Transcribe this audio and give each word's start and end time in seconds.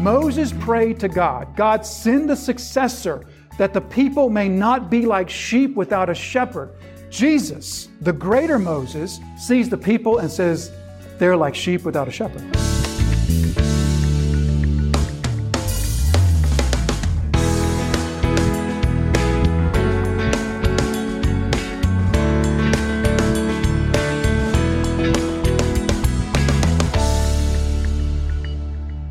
Moses 0.00 0.50
prayed 0.60 0.98
to 1.00 1.08
God, 1.08 1.54
God, 1.54 1.84
send 1.84 2.30
a 2.30 2.36
successor 2.36 3.22
that 3.58 3.74
the 3.74 3.82
people 3.82 4.30
may 4.30 4.48
not 4.48 4.90
be 4.90 5.04
like 5.04 5.28
sheep 5.28 5.74
without 5.74 6.08
a 6.08 6.14
shepherd. 6.14 6.70
Jesus, 7.10 7.88
the 8.00 8.12
greater 8.12 8.58
Moses, 8.58 9.20
sees 9.36 9.68
the 9.68 9.76
people 9.76 10.16
and 10.16 10.30
says, 10.30 10.72
they're 11.18 11.36
like 11.36 11.54
sheep 11.54 11.82
without 11.82 12.08
a 12.08 12.10
shepherd. 12.10 12.59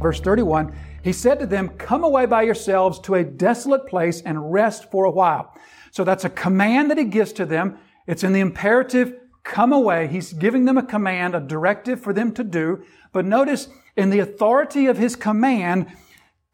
Verse 0.10 0.22
31 0.22 0.74
He 1.04 1.14
said 1.14 1.38
to 1.38 1.46
them, 1.46 1.70
Come 1.70 2.04
away 2.04 2.26
by 2.26 2.42
yourselves 2.42 3.00
to 3.02 3.14
a 3.14 3.24
desolate 3.24 3.86
place 3.86 4.24
and 4.24 4.52
rest 4.52 4.90
for 4.90 5.06
a 5.06 5.12
while. 5.12 5.54
So 5.92 6.04
that's 6.04 6.26
a 6.26 6.32
command 6.32 6.90
that 6.90 6.98
he 6.98 7.04
gives 7.04 7.32
to 7.34 7.46
them. 7.46 7.78
It's 8.08 8.24
in 8.24 8.34
the 8.34 8.40
imperative, 8.40 9.14
come 9.44 9.72
away. 9.72 10.08
He's 10.08 10.34
giving 10.34 10.66
them 10.66 10.80
a 10.80 10.84
command, 10.84 11.36
a 11.36 11.40
directive 11.40 12.02
for 12.02 12.12
them 12.12 12.34
to 12.34 12.44
do. 12.44 12.84
But 13.14 13.26
notice 13.26 13.70
in 13.96 14.10
the 14.10 14.18
authority 14.18 14.88
of 14.88 14.98
his 14.98 15.16
command, 15.16 15.86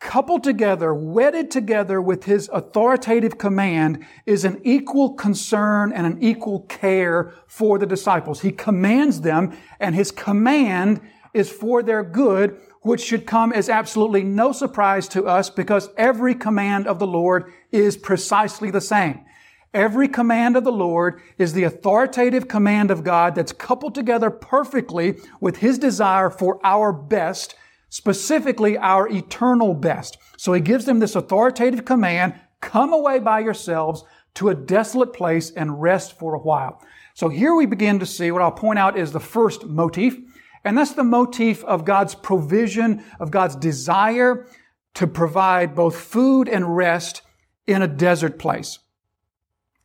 coupled 0.02 0.44
together, 0.44 0.94
wedded 0.94 1.50
together 1.50 2.02
with 2.02 2.26
his 2.26 2.50
authoritative 2.52 3.38
command 3.38 4.06
is 4.26 4.44
an 4.44 4.60
equal 4.66 5.14
concern 5.14 5.94
and 5.94 6.06
an 6.06 6.22
equal 6.22 6.64
care 6.64 7.34
for 7.48 7.80
the 7.80 7.86
disciples. 7.86 8.42
He 8.42 8.52
commands 8.52 9.22
them 9.22 9.58
and 9.80 9.96
his 9.96 10.12
command 10.12 11.00
is 11.34 11.50
for 11.50 11.82
their 11.82 12.04
good 12.04 12.60
which 12.86 13.02
should 13.02 13.26
come 13.26 13.52
as 13.52 13.68
absolutely 13.68 14.22
no 14.22 14.52
surprise 14.52 15.08
to 15.08 15.26
us 15.26 15.50
because 15.50 15.90
every 15.98 16.36
command 16.36 16.86
of 16.86 17.00
the 17.00 17.08
Lord 17.08 17.52
is 17.72 17.98
precisely 17.98 18.70
the 18.70 18.80
same. 18.80 19.26
Every 19.74 20.08
command 20.08 20.56
of 20.56 20.64
the 20.64 20.72
Lord 20.72 21.20
is 21.40 21.54
the 21.54 21.64
authoritative 21.64 22.48
command 22.48 22.92
of 22.92 23.04
God 23.04 23.34
that's 23.34 23.52
coupled 23.52 23.96
together 23.96 24.30
perfectly 24.30 25.18
with 25.42 25.58
His 25.58 25.80
desire 25.80 26.30
for 26.30 26.60
our 26.64 26.94
best, 26.94 27.56
specifically 27.90 28.78
our 28.78 29.10
eternal 29.10 29.74
best. 29.74 30.20
So 30.38 30.54
He 30.54 30.62
gives 30.62 30.86
them 30.86 31.00
this 31.00 31.16
authoritative 31.16 31.86
command, 31.86 32.36
come 32.62 32.94
away 32.94 33.18
by 33.18 33.40
yourselves 33.40 34.04
to 34.36 34.50
a 34.50 34.56
desolate 34.56 35.12
place 35.12 35.50
and 35.50 35.82
rest 35.82 36.20
for 36.20 36.36
a 36.36 36.40
while. 36.40 36.80
So 37.16 37.30
here 37.30 37.56
we 37.56 37.66
begin 37.66 37.98
to 37.98 38.06
see 38.06 38.30
what 38.30 38.44
I'll 38.44 38.52
point 38.52 38.78
out 38.78 38.96
is 38.96 39.12
the 39.12 39.20
first 39.20 39.66
motif. 39.66 40.20
And 40.66 40.78
that's 40.78 40.94
the 40.94 41.04
motif 41.04 41.64
of 41.64 41.86
God's 41.86 42.16
provision, 42.16 43.04
of 43.20 43.32
God's 43.32 43.56
desire 43.56 44.48
to 44.96 45.08
provide 45.08 45.76
both 45.76 45.96
food 45.96 46.50
and 46.50 46.76
rest 46.76 47.22
in 47.68 47.82
a 47.82 47.88
desert 47.88 48.40
place. 48.40 48.80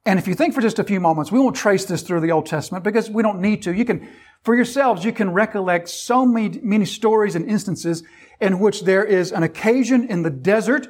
And 0.07 0.19
if 0.19 0.27
you 0.27 0.35
think 0.35 0.55
for 0.55 0.63
just 0.63 0.79
a 0.79 0.85
few 0.85 0.99
moments, 0.99 1.31
we 1.31 1.39
won't 1.39 1.55
trace 1.55 1.85
this 1.85 2.03
through 2.03 2.21
the 2.21 2.33
Old 2.33 2.47
Testament 2.47 2.83
because 2.83 3.11
we 3.11 3.23
don't 3.23 3.41
need 3.41 3.63
to. 3.63 3.75
You 3.75 3.85
can, 3.85 4.09
for 4.43 4.57
yourselves, 4.57 5.05
you 5.05 5.13
can 5.13 5.33
recollect 5.33 5.91
so 5.91 6.25
many, 6.25 6.59
many 6.63 6.87
stories 6.87 7.35
and 7.35 7.49
instances 7.49 8.03
in 8.41 8.59
which 8.59 8.85
there 8.85 9.05
is 9.05 9.31
an 9.31 9.43
occasion 9.43 10.09
in 10.09 10.23
the 10.23 10.31
desert, 10.31 10.89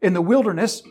in 0.00 0.12
the 0.12 0.20
wilderness, 0.20 0.82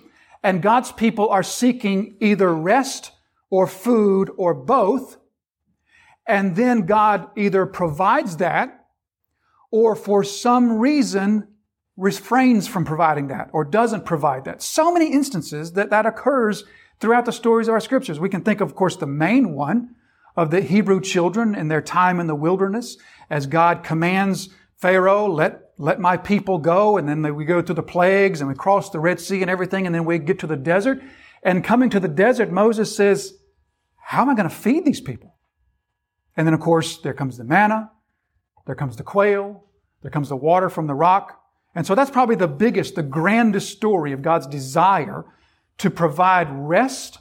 and 0.42 0.62
God's 0.62 0.92
people 0.94 1.30
are 1.30 1.44
seeking 1.44 2.16
either 2.22 2.54
rest 2.56 3.12
or 3.50 3.68
food 3.68 4.32
or 4.38 4.54
both. 4.54 5.18
And 6.32 6.56
then 6.56 6.86
God 6.86 7.28
either 7.36 7.66
provides 7.66 8.38
that 8.38 8.86
or 9.70 9.98
for 9.98 10.24
some 10.24 10.80
reason 10.80 11.50
refrains 11.98 12.70
from 12.70 12.86
providing 12.86 13.28
that 13.28 13.50
or 13.52 13.66
doesn't 13.66 14.06
provide 14.06 14.46
that. 14.46 14.62
So 14.62 14.94
many 14.94 15.12
instances 15.12 15.74
that 15.74 15.90
that 15.90 16.06
occurs 16.06 16.64
throughout 17.02 17.26
the 17.26 17.34
stories 17.34 17.68
of 17.68 17.74
our 17.74 17.82
scriptures. 17.82 18.18
We 18.18 18.30
can 18.30 18.44
think, 18.46 18.62
of 18.62 18.76
course, 18.76 18.96
the 18.96 19.06
main 19.08 19.56
one 19.56 19.94
of 20.38 20.52
the 20.52 20.62
Hebrew 20.62 21.02
children 21.02 21.54
in 21.54 21.68
their 21.68 21.82
time 21.82 22.22
in 22.22 22.28
the 22.28 22.36
wilderness 22.36 22.96
as 23.30 23.46
God 23.46 23.84
commands 23.84 24.48
Pharaoh, 24.78 25.28
let, 25.28 25.72
let 25.78 26.00
my 26.00 26.16
people 26.16 26.60
go. 26.60 26.98
And 26.98 27.10
then 27.10 27.36
we 27.36 27.44
go 27.44 27.62
through 27.62 27.76
the 27.76 27.84
plagues 27.84 28.40
and 28.40 28.50
we 28.50 28.56
cross 28.56 28.90
the 28.90 29.02
Red 29.02 29.20
Sea 29.20 29.42
and 29.42 29.52
everything. 29.52 29.86
And 29.86 29.94
then 29.94 30.06
we 30.06 30.18
get 30.18 30.40
to 30.40 30.48
the 30.48 30.56
desert. 30.56 31.02
And 31.44 31.62
coming 31.62 31.90
to 31.90 32.00
the 32.00 32.08
desert, 32.08 32.52
Moses 32.52 32.96
says, 32.96 33.34
how 33.98 34.22
am 34.22 34.30
I 34.30 34.36
going 34.36 34.48
to 34.48 34.56
feed 34.56 34.86
these 34.86 35.02
people? 35.02 35.31
And 36.36 36.48
then, 36.48 36.54
of 36.54 36.60
course, 36.60 36.98
there 36.98 37.14
comes 37.14 37.38
the 37.38 37.44
manna, 37.44 37.92
there 38.66 38.76
comes 38.76 38.98
the 38.98 39.04
quail, 39.04 39.66
there 40.02 40.12
comes 40.12 40.30
the 40.30 40.36
water 40.36 40.70
from 40.70 40.88
the 40.88 40.94
rock. 40.94 41.42
And 41.76 41.86
so 41.86 41.96
that's 41.96 42.12
probably 42.12 42.36
the 42.36 42.48
biggest, 42.48 42.96
the 42.96 43.04
grandest 43.04 43.70
story 43.70 44.12
of 44.12 44.22
God's 44.22 44.48
desire 44.48 45.26
to 45.78 45.90
provide 45.90 46.48
rest 46.52 47.20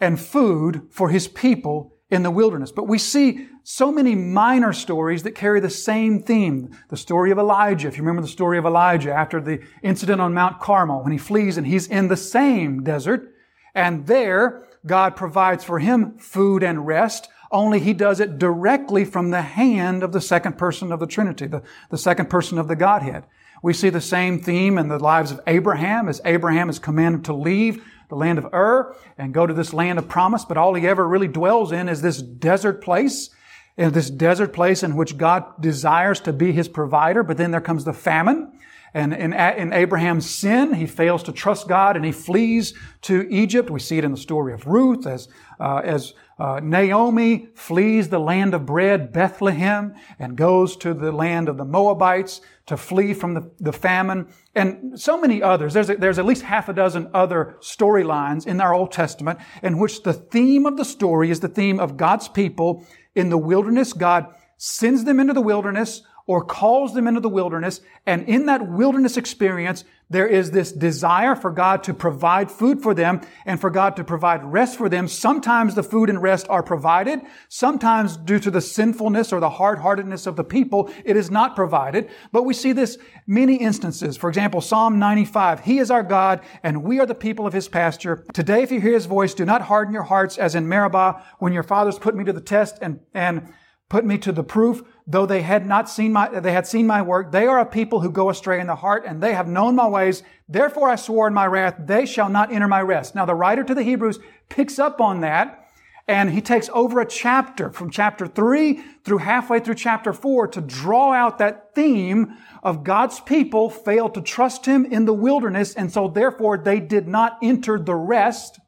and 0.00 0.20
food 0.20 0.88
for 0.90 1.10
His 1.10 1.28
people 1.28 1.96
in 2.10 2.22
the 2.22 2.30
wilderness. 2.30 2.72
But 2.72 2.88
we 2.88 2.98
see 2.98 3.46
so 3.62 3.92
many 3.92 4.14
minor 4.14 4.72
stories 4.72 5.22
that 5.22 5.32
carry 5.32 5.60
the 5.60 5.70
same 5.70 6.22
theme. 6.22 6.76
The 6.88 6.96
story 6.96 7.30
of 7.30 7.38
Elijah, 7.38 7.88
if 7.88 7.96
you 7.96 8.02
remember 8.02 8.22
the 8.22 8.28
story 8.28 8.58
of 8.58 8.64
Elijah 8.64 9.12
after 9.12 9.40
the 9.40 9.60
incident 9.82 10.20
on 10.20 10.34
Mount 10.34 10.60
Carmel, 10.60 11.02
when 11.02 11.12
he 11.12 11.18
flees 11.18 11.56
and 11.56 11.66
he's 11.66 11.86
in 11.86 12.08
the 12.08 12.16
same 12.16 12.82
desert, 12.82 13.32
and 13.74 14.06
there 14.06 14.66
God 14.84 15.14
provides 15.14 15.62
for 15.62 15.78
him 15.78 16.18
food 16.18 16.62
and 16.62 16.86
rest 16.86 17.28
only 17.50 17.80
he 17.80 17.92
does 17.92 18.20
it 18.20 18.38
directly 18.38 19.04
from 19.04 19.30
the 19.30 19.42
hand 19.42 20.02
of 20.02 20.12
the 20.12 20.20
second 20.20 20.56
person 20.56 20.92
of 20.92 21.00
the 21.00 21.06
Trinity, 21.06 21.46
the, 21.46 21.62
the 21.90 21.98
second 21.98 22.30
person 22.30 22.58
of 22.58 22.68
the 22.68 22.76
Godhead. 22.76 23.24
We 23.62 23.72
see 23.72 23.90
the 23.90 24.00
same 24.00 24.40
theme 24.40 24.78
in 24.78 24.88
the 24.88 24.98
lives 24.98 25.30
of 25.30 25.40
Abraham 25.46 26.08
as 26.08 26.20
Abraham 26.24 26.70
is 26.70 26.78
commanded 26.78 27.24
to 27.24 27.34
leave 27.34 27.84
the 28.08 28.16
land 28.16 28.38
of 28.38 28.52
Ur 28.52 28.94
and 29.18 29.34
go 29.34 29.46
to 29.46 29.54
this 29.54 29.72
land 29.72 29.98
of 29.98 30.08
promise, 30.08 30.44
but 30.44 30.56
all 30.56 30.74
he 30.74 30.86
ever 30.86 31.06
really 31.06 31.28
dwells 31.28 31.72
in 31.72 31.88
is 31.88 32.02
this 32.02 32.22
desert 32.22 32.82
place, 32.82 33.30
in 33.76 33.92
this 33.92 34.10
desert 34.10 34.52
place 34.52 34.82
in 34.82 34.96
which 34.96 35.16
God 35.16 35.44
desires 35.60 36.20
to 36.20 36.32
be 36.32 36.52
his 36.52 36.68
provider, 36.68 37.22
but 37.22 37.36
then 37.36 37.50
there 37.50 37.60
comes 37.60 37.84
the 37.84 37.92
famine. 37.92 38.52
And 38.92 39.12
in, 39.12 39.32
in, 39.32 39.72
Abraham's 39.72 40.28
sin, 40.28 40.74
he 40.74 40.86
fails 40.86 41.22
to 41.24 41.32
trust 41.32 41.68
God 41.68 41.94
and 41.94 42.04
he 42.04 42.10
flees 42.10 42.74
to 43.02 43.28
Egypt. 43.30 43.70
We 43.70 43.78
see 43.78 43.98
it 43.98 44.04
in 44.04 44.10
the 44.10 44.16
story 44.16 44.52
of 44.52 44.66
Ruth 44.66 45.06
as, 45.06 45.28
uh, 45.60 45.80
as 45.84 46.14
uh, 46.40 46.58
Naomi 46.62 47.50
flees 47.54 48.08
the 48.08 48.18
land 48.18 48.54
of 48.54 48.64
bread, 48.64 49.12
Bethlehem, 49.12 49.94
and 50.18 50.36
goes 50.36 50.74
to 50.78 50.94
the 50.94 51.12
land 51.12 51.50
of 51.50 51.58
the 51.58 51.66
Moabites 51.66 52.40
to 52.64 52.78
flee 52.78 53.12
from 53.12 53.34
the, 53.34 53.50
the 53.60 53.74
famine, 53.74 54.26
and 54.54 54.98
so 54.98 55.20
many 55.20 55.42
others. 55.42 55.74
There's, 55.74 55.90
a, 55.90 55.96
there's 55.96 56.18
at 56.18 56.24
least 56.24 56.42
half 56.42 56.70
a 56.70 56.72
dozen 56.72 57.10
other 57.12 57.56
storylines 57.60 58.46
in 58.46 58.58
our 58.60 58.72
Old 58.72 58.90
Testament 58.90 59.38
in 59.62 59.78
which 59.78 60.02
the 60.02 60.14
theme 60.14 60.64
of 60.64 60.78
the 60.78 60.84
story 60.84 61.30
is 61.30 61.40
the 61.40 61.48
theme 61.48 61.78
of 61.78 61.98
God's 61.98 62.28
people 62.28 62.86
in 63.14 63.28
the 63.28 63.36
wilderness. 63.36 63.92
God 63.92 64.34
sends 64.56 65.04
them 65.04 65.20
into 65.20 65.34
the 65.34 65.42
wilderness 65.42 66.02
or 66.30 66.44
calls 66.44 66.94
them 66.94 67.08
into 67.08 67.18
the 67.18 67.28
wilderness. 67.28 67.80
And 68.06 68.22
in 68.28 68.46
that 68.46 68.64
wilderness 68.64 69.16
experience, 69.16 69.84
there 70.10 70.28
is 70.28 70.52
this 70.52 70.70
desire 70.70 71.34
for 71.34 71.50
God 71.50 71.82
to 71.82 71.92
provide 71.92 72.52
food 72.52 72.80
for 72.84 72.94
them 72.94 73.20
and 73.44 73.60
for 73.60 73.68
God 73.68 73.96
to 73.96 74.04
provide 74.04 74.44
rest 74.44 74.78
for 74.78 74.88
them. 74.88 75.08
Sometimes 75.08 75.74
the 75.74 75.82
food 75.82 76.08
and 76.08 76.22
rest 76.22 76.46
are 76.48 76.62
provided. 76.62 77.20
Sometimes 77.48 78.16
due 78.16 78.38
to 78.38 78.48
the 78.48 78.60
sinfulness 78.60 79.32
or 79.32 79.40
the 79.40 79.50
hard-heartedness 79.50 80.28
of 80.28 80.36
the 80.36 80.44
people, 80.44 80.88
it 81.04 81.16
is 81.16 81.32
not 81.32 81.56
provided. 81.56 82.08
But 82.30 82.44
we 82.44 82.54
see 82.54 82.70
this 82.70 82.96
many 83.26 83.56
instances. 83.56 84.16
For 84.16 84.28
example, 84.28 84.60
Psalm 84.60 85.00
95, 85.00 85.64
He 85.64 85.80
is 85.80 85.90
our 85.90 86.04
God 86.04 86.42
and 86.62 86.84
we 86.84 87.00
are 87.00 87.06
the 87.06 87.14
people 87.16 87.44
of 87.44 87.52
His 87.52 87.66
pasture. 87.66 88.24
Today, 88.32 88.62
if 88.62 88.70
you 88.70 88.80
hear 88.80 88.94
His 88.94 89.06
voice, 89.06 89.34
do 89.34 89.44
not 89.44 89.62
harden 89.62 89.92
your 89.92 90.04
hearts 90.04 90.38
as 90.38 90.54
in 90.54 90.68
Meribah 90.68 91.24
when 91.40 91.52
your 91.52 91.64
fathers 91.64 91.98
put 91.98 92.14
me 92.14 92.22
to 92.22 92.32
the 92.32 92.40
test 92.40 92.78
and, 92.80 93.00
and 93.14 93.52
put 93.90 94.06
me 94.06 94.16
to 94.16 94.32
the 94.32 94.44
proof, 94.44 94.82
though 95.06 95.26
they 95.26 95.42
had 95.42 95.66
not 95.66 95.90
seen 95.90 96.12
my, 96.12 96.40
they 96.40 96.52
had 96.52 96.66
seen 96.66 96.86
my 96.86 97.02
work. 97.02 97.32
They 97.32 97.46
are 97.46 97.58
a 97.58 97.66
people 97.66 98.00
who 98.00 98.10
go 98.10 98.30
astray 98.30 98.60
in 98.60 98.68
the 98.68 98.76
heart, 98.76 99.04
and 99.06 99.20
they 99.20 99.34
have 99.34 99.48
known 99.48 99.74
my 99.74 99.86
ways. 99.86 100.22
Therefore 100.48 100.88
I 100.88 100.96
swore 100.96 101.26
in 101.26 101.34
my 101.34 101.46
wrath, 101.46 101.74
they 101.78 102.06
shall 102.06 102.30
not 102.30 102.52
enter 102.52 102.68
my 102.68 102.80
rest. 102.80 103.14
Now 103.14 103.26
the 103.26 103.34
writer 103.34 103.64
to 103.64 103.74
the 103.74 103.82
Hebrews 103.82 104.20
picks 104.48 104.78
up 104.78 105.00
on 105.00 105.20
that, 105.20 105.66
and 106.06 106.30
he 106.30 106.40
takes 106.40 106.70
over 106.72 107.00
a 107.00 107.06
chapter 107.06 107.70
from 107.70 107.90
chapter 107.90 108.26
three 108.26 108.80
through 109.04 109.18
halfway 109.18 109.58
through 109.60 109.74
chapter 109.74 110.12
four 110.12 110.46
to 110.48 110.60
draw 110.60 111.12
out 111.12 111.38
that 111.38 111.74
theme 111.74 112.36
of 112.62 112.84
God's 112.84 113.20
people 113.20 113.70
failed 113.70 114.14
to 114.14 114.22
trust 114.22 114.66
him 114.66 114.84
in 114.84 115.04
the 115.04 115.12
wilderness, 115.12 115.74
and 115.74 115.92
so 115.92 116.06
therefore 116.06 116.58
they 116.58 116.78
did 116.78 117.08
not 117.08 117.38
enter 117.42 117.78
the 117.78 117.96
rest 117.96 118.60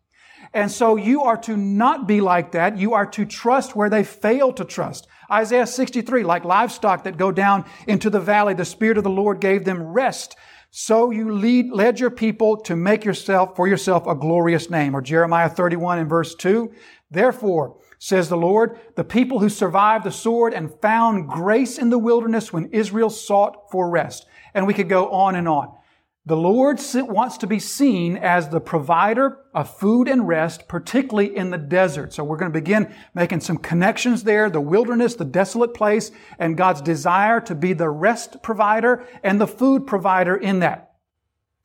and 0.54 0.70
so 0.70 0.96
you 0.96 1.22
are 1.22 1.36
to 1.38 1.56
not 1.56 2.06
be 2.06 2.20
like 2.20 2.52
that. 2.52 2.76
You 2.76 2.92
are 2.94 3.06
to 3.06 3.24
trust 3.24 3.74
where 3.74 3.88
they 3.88 4.04
fail 4.04 4.52
to 4.52 4.64
trust. 4.64 5.06
Isaiah 5.30 5.66
63, 5.66 6.24
like 6.24 6.44
livestock 6.44 7.04
that 7.04 7.16
go 7.16 7.32
down 7.32 7.64
into 7.86 8.10
the 8.10 8.20
valley, 8.20 8.54
the 8.54 8.64
Spirit 8.64 8.98
of 8.98 9.04
the 9.04 9.10
Lord 9.10 9.40
gave 9.40 9.64
them 9.64 9.82
rest. 9.82 10.36
So 10.70 11.10
you 11.10 11.32
lead, 11.32 11.70
led 11.70 12.00
your 12.00 12.10
people 12.10 12.56
to 12.62 12.74
make 12.74 13.04
yourself, 13.04 13.56
for 13.56 13.68
yourself, 13.68 14.06
a 14.06 14.14
glorious 14.14 14.70
name. 14.70 14.96
Or 14.96 15.02
Jeremiah 15.02 15.50
31 15.50 15.98
in 15.98 16.08
verse 16.08 16.34
2. 16.34 16.72
Therefore, 17.10 17.76
says 17.98 18.28
the 18.28 18.36
Lord, 18.36 18.80
the 18.96 19.04
people 19.04 19.38
who 19.38 19.48
survived 19.48 20.04
the 20.04 20.10
sword 20.10 20.54
and 20.54 20.74
found 20.80 21.28
grace 21.28 21.78
in 21.78 21.90
the 21.90 21.98
wilderness 21.98 22.52
when 22.52 22.70
Israel 22.72 23.10
sought 23.10 23.70
for 23.70 23.88
rest. 23.88 24.26
And 24.54 24.66
we 24.66 24.74
could 24.74 24.88
go 24.88 25.10
on 25.10 25.34
and 25.34 25.46
on. 25.46 25.74
The 26.24 26.36
Lord 26.36 26.80
wants 26.94 27.36
to 27.38 27.48
be 27.48 27.58
seen 27.58 28.16
as 28.16 28.48
the 28.48 28.60
provider 28.60 29.38
of 29.52 29.76
food 29.76 30.06
and 30.06 30.28
rest, 30.28 30.68
particularly 30.68 31.36
in 31.36 31.50
the 31.50 31.58
desert. 31.58 32.12
So 32.12 32.22
we're 32.22 32.36
going 32.36 32.52
to 32.52 32.60
begin 32.60 32.94
making 33.12 33.40
some 33.40 33.56
connections 33.56 34.22
there, 34.22 34.48
the 34.48 34.60
wilderness, 34.60 35.16
the 35.16 35.24
desolate 35.24 35.74
place, 35.74 36.12
and 36.38 36.56
God's 36.56 36.80
desire 36.80 37.40
to 37.40 37.56
be 37.56 37.72
the 37.72 37.90
rest 37.90 38.40
provider 38.40 39.04
and 39.24 39.40
the 39.40 39.48
food 39.48 39.84
provider 39.84 40.36
in 40.36 40.60
that. 40.60 40.92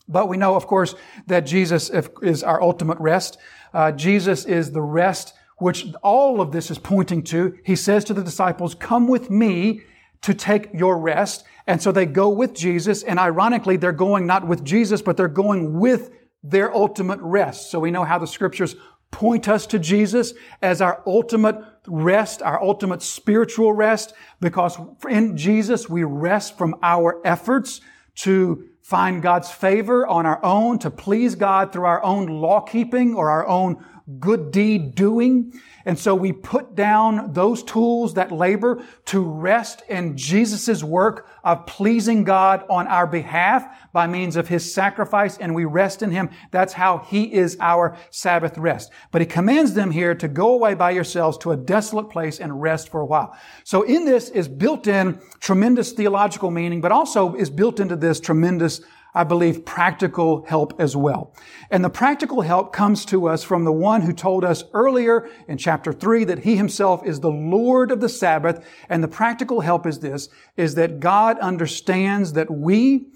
But 0.07 0.27
we 0.27 0.38
know, 0.38 0.56
of 0.56 0.65
course, 0.65 0.95
that 1.27 1.42
Jesus 1.42 1.92
is 2.24 2.42
our 2.42 2.60
ultimate 2.60 2.98
rest. 3.00 3.38
Uh, 3.75 3.92
Jesus 3.92 4.45
is 4.45 4.71
the 4.71 4.81
rest 4.81 5.36
which 5.60 5.86
all 6.01 6.42
of 6.42 6.51
this 6.51 6.71
is 6.71 6.80
pointing 6.80 7.21
to. 7.24 7.60
He 7.63 7.75
says 7.75 8.03
to 8.06 8.13
the 8.15 8.24
disciples, 8.24 8.74
come 8.74 9.07
with 9.07 9.30
me 9.30 9.81
to 10.22 10.34
take 10.34 10.69
your 10.74 10.98
rest. 10.98 11.44
And 11.66 11.81
so 11.81 11.92
they 11.92 12.06
go 12.06 12.30
with 12.30 12.54
Jesus. 12.54 13.04
And 13.04 13.19
ironically, 13.19 13.78
they're 13.78 13.92
going 13.92 14.25
not 14.25 14.48
with 14.48 14.64
Jesus, 14.64 15.02
but 15.02 15.18
they're 15.18 15.28
going 15.28 15.80
with 15.80 16.12
their 16.44 16.74
ultimate 16.74 17.19
rest. 17.22 17.72
So 17.72 17.80
we 17.80 17.92
know 17.92 18.04
how 18.04 18.19
the 18.19 18.28
scriptures 18.28 18.75
point 19.12 19.48
us 19.48 19.66
to 19.68 19.80
Jesus 19.80 20.34
as 20.62 20.81
our 20.81 21.02
ultimate 21.06 21.58
rest, 21.88 22.42
our 22.42 22.62
ultimate 22.62 23.02
spiritual 23.02 23.74
rest, 23.74 24.14
because 24.42 24.78
in 25.10 25.38
Jesus 25.38 25.90
we 25.90 26.04
rest 26.04 26.58
from 26.58 26.75
our 26.84 27.22
efforts 27.25 27.81
to 28.16 28.66
find 28.81 29.22
God's 29.22 29.52
favor 29.52 30.06
on 30.08 30.25
our 30.25 30.44
own, 30.44 30.80
to 30.80 30.90
please 30.90 31.36
God 31.36 31.72
through 31.72 31.86
our 31.86 32.04
own 32.04 32.28
law 32.28 32.62
keeping 32.62 33.16
or 33.16 33.30
our 33.30 33.48
own 33.48 33.84
good 34.19 34.51
deed 34.51 34.95
doing. 34.95 35.54
And 35.86 35.98
so 35.98 36.15
we 36.15 36.31
put 36.31 36.75
down 36.75 37.33
those 37.33 37.63
tools, 37.63 38.13
that 38.13 38.31
labor 38.31 38.83
to 39.06 39.21
rest 39.21 39.83
in 39.89 40.18
Jesus' 40.18 40.83
work 40.83 41.30
of 41.44 41.65
pleasing 41.65 42.24
God 42.24 42.65
on 42.69 42.88
our 42.88 43.07
behalf 43.07 43.65
by 43.94 44.07
means 44.07 44.36
of 44.36 44.48
His 44.48 44.74
sacrifice 44.74 45.38
and 45.38 45.54
we 45.54 45.65
rest 45.65 46.01
in 46.01 46.12
Him. 46.12 46.30
That's 46.51 46.74
how 46.74 47.00
He 47.00 47.33
is 47.33 47.57
our 47.59 47.98
Sabbath 48.09 48.57
rest. 48.57 48.92
But 49.12 49.21
He 49.21 49.27
commands 49.27 49.74
them 49.74 49.92
here 49.92 50.15
to 50.15 50.27
go 50.27 50.53
away 50.53 50.74
by 50.74 50.92
yourselves 50.92 51.38
to 51.39 51.51
a 51.51 51.57
desolate 51.57 52.10
place 52.10 52.39
and 52.39 52.62
rest 52.62 52.89
for 52.89 53.01
a 53.01 53.06
while. 53.06 53.38
So 53.63 53.83
in 53.83 54.06
this 54.06 54.30
is 54.30 54.48
built 54.48 54.88
in 54.88 55.19
tremendous 55.39 55.92
theological 55.92 56.51
meaning, 56.51 56.81
but 56.81 56.92
also 56.92 57.36
is 57.36 57.50
built 57.50 57.80
into 57.80 57.95
this 57.95 58.19
tremendous 58.19 58.81
I 59.18 59.24
believe, 59.24 59.66
practical 59.66 60.46
help 60.46 60.80
as 60.80 60.96
well. 60.96 61.34
And 61.72 61.84
the 61.84 61.90
practical 61.90 62.42
help 62.42 62.72
comes 62.72 63.04
to 63.06 63.28
us 63.28 63.44
from 63.44 63.64
the 63.64 63.72
one 63.72 64.04
who 64.04 64.14
told 64.14 64.46
us 64.46 64.64
earlier 64.74 65.28
in 65.48 65.58
chapter 65.58 65.92
three 65.92 66.24
that 66.25 66.44
he 66.44 66.56
himself 66.56 67.04
is 67.04 67.19
the 67.19 67.31
Lord 67.31 67.90
of 67.90 68.00
the 68.00 68.10
Sabbath. 68.10 68.64
And 68.88 69.04
the 69.04 69.08
practical 69.08 69.62
help 69.62 69.88
is 69.88 70.00
this, 70.00 70.30
is 70.56 70.75
that 70.75 71.00
God 71.00 71.40
understands 71.40 72.34
that 72.34 72.52
we, 72.52 73.08